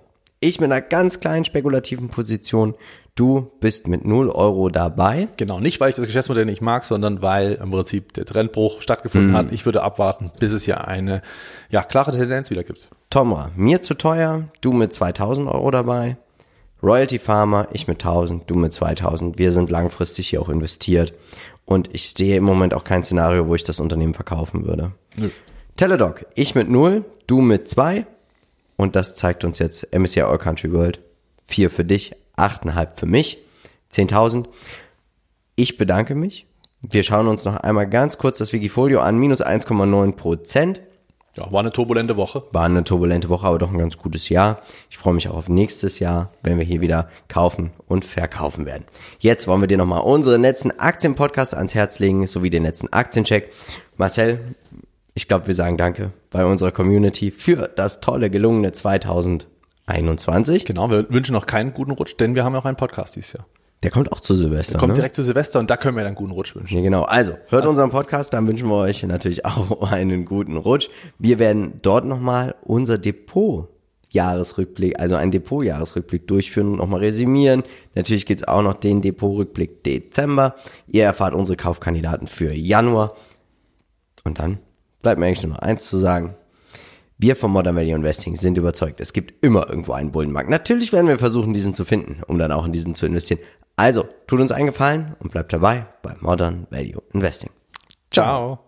[0.41, 2.75] Ich mit einer ganz kleinen spekulativen Position.
[3.15, 5.29] Du bist mit 0 Euro dabei.
[5.37, 9.37] Genau, nicht weil ich das Geschäftsmodell nicht mag, sondern weil im Prinzip der Trendbruch stattgefunden
[9.37, 9.53] hat.
[9.53, 11.21] Ich würde abwarten, bis es hier eine
[11.69, 12.89] ja, klare Tendenz wieder gibt.
[13.11, 16.17] Tomra, mir zu teuer, du mit 2000 Euro dabei.
[16.83, 19.39] Royalty Farmer, ich mit 1000, du mit 2000.
[19.39, 21.13] Wir sind langfristig hier auch investiert.
[21.65, 24.93] Und ich sehe im Moment auch kein Szenario, wo ich das Unternehmen verkaufen würde.
[25.77, 28.07] Teledoc, ich mit 0, du mit 2.
[28.77, 31.01] Und das zeigt uns jetzt MSCI All Country World.
[31.45, 33.39] 4 für dich, 8,5 für mich,
[33.93, 34.47] 10.000.
[35.57, 36.47] Ich bedanke mich.
[36.81, 39.19] Wir schauen uns noch einmal ganz kurz das Wikifolio an.
[39.19, 40.81] Minus 1,9 Prozent.
[41.37, 42.43] Ja, war eine turbulente Woche.
[42.51, 44.61] War eine turbulente Woche, aber doch ein ganz gutes Jahr.
[44.91, 48.85] Ich freue mich auch auf nächstes Jahr, wenn wir hier wieder kaufen und verkaufen werden.
[49.21, 53.53] Jetzt wollen wir dir nochmal unseren letzten Aktienpodcast ans Herz legen, sowie den letzten Aktiencheck.
[53.97, 54.41] Marcel,
[55.15, 60.65] ich glaube, wir sagen Danke bei unserer Community für das tolle, gelungene 2021.
[60.65, 63.35] Genau, wir wünschen noch keinen guten Rutsch, denn wir haben ja auch einen Podcast dieses
[63.35, 63.47] Jahr.
[63.83, 64.79] Der kommt auch zu Silvester.
[64.79, 64.95] Kommt ne?
[64.97, 66.77] direkt zu Silvester und da können wir dann einen guten Rutsch wünschen.
[66.77, 67.03] Ja, genau.
[67.03, 70.91] Also, hört unseren Podcast, dann wünschen wir euch natürlich auch einen guten Rutsch.
[71.19, 73.69] Wir werden dort nochmal unser Depot
[74.11, 77.63] Jahresrückblick, also einen Depot-Jahresrückblick durchführen und nochmal resümieren.
[77.95, 80.57] Natürlich gibt's auch noch den Depot-Rückblick Dezember.
[80.89, 83.15] Ihr erfahrt unsere Kaufkandidaten für Januar.
[84.25, 84.59] Und dann
[85.01, 86.35] bleibt mir eigentlich nur noch eins zu sagen.
[87.19, 90.49] Wir vom Modern Value Investing sind überzeugt, es gibt immer irgendwo einen Bullenmarkt.
[90.49, 93.41] Natürlich werden wir versuchen, diesen zu finden, um dann auch in diesen zu investieren.
[93.81, 97.49] Also, tut uns einen Gefallen und bleibt dabei bei Modern Value Investing.
[98.11, 98.59] Ciao.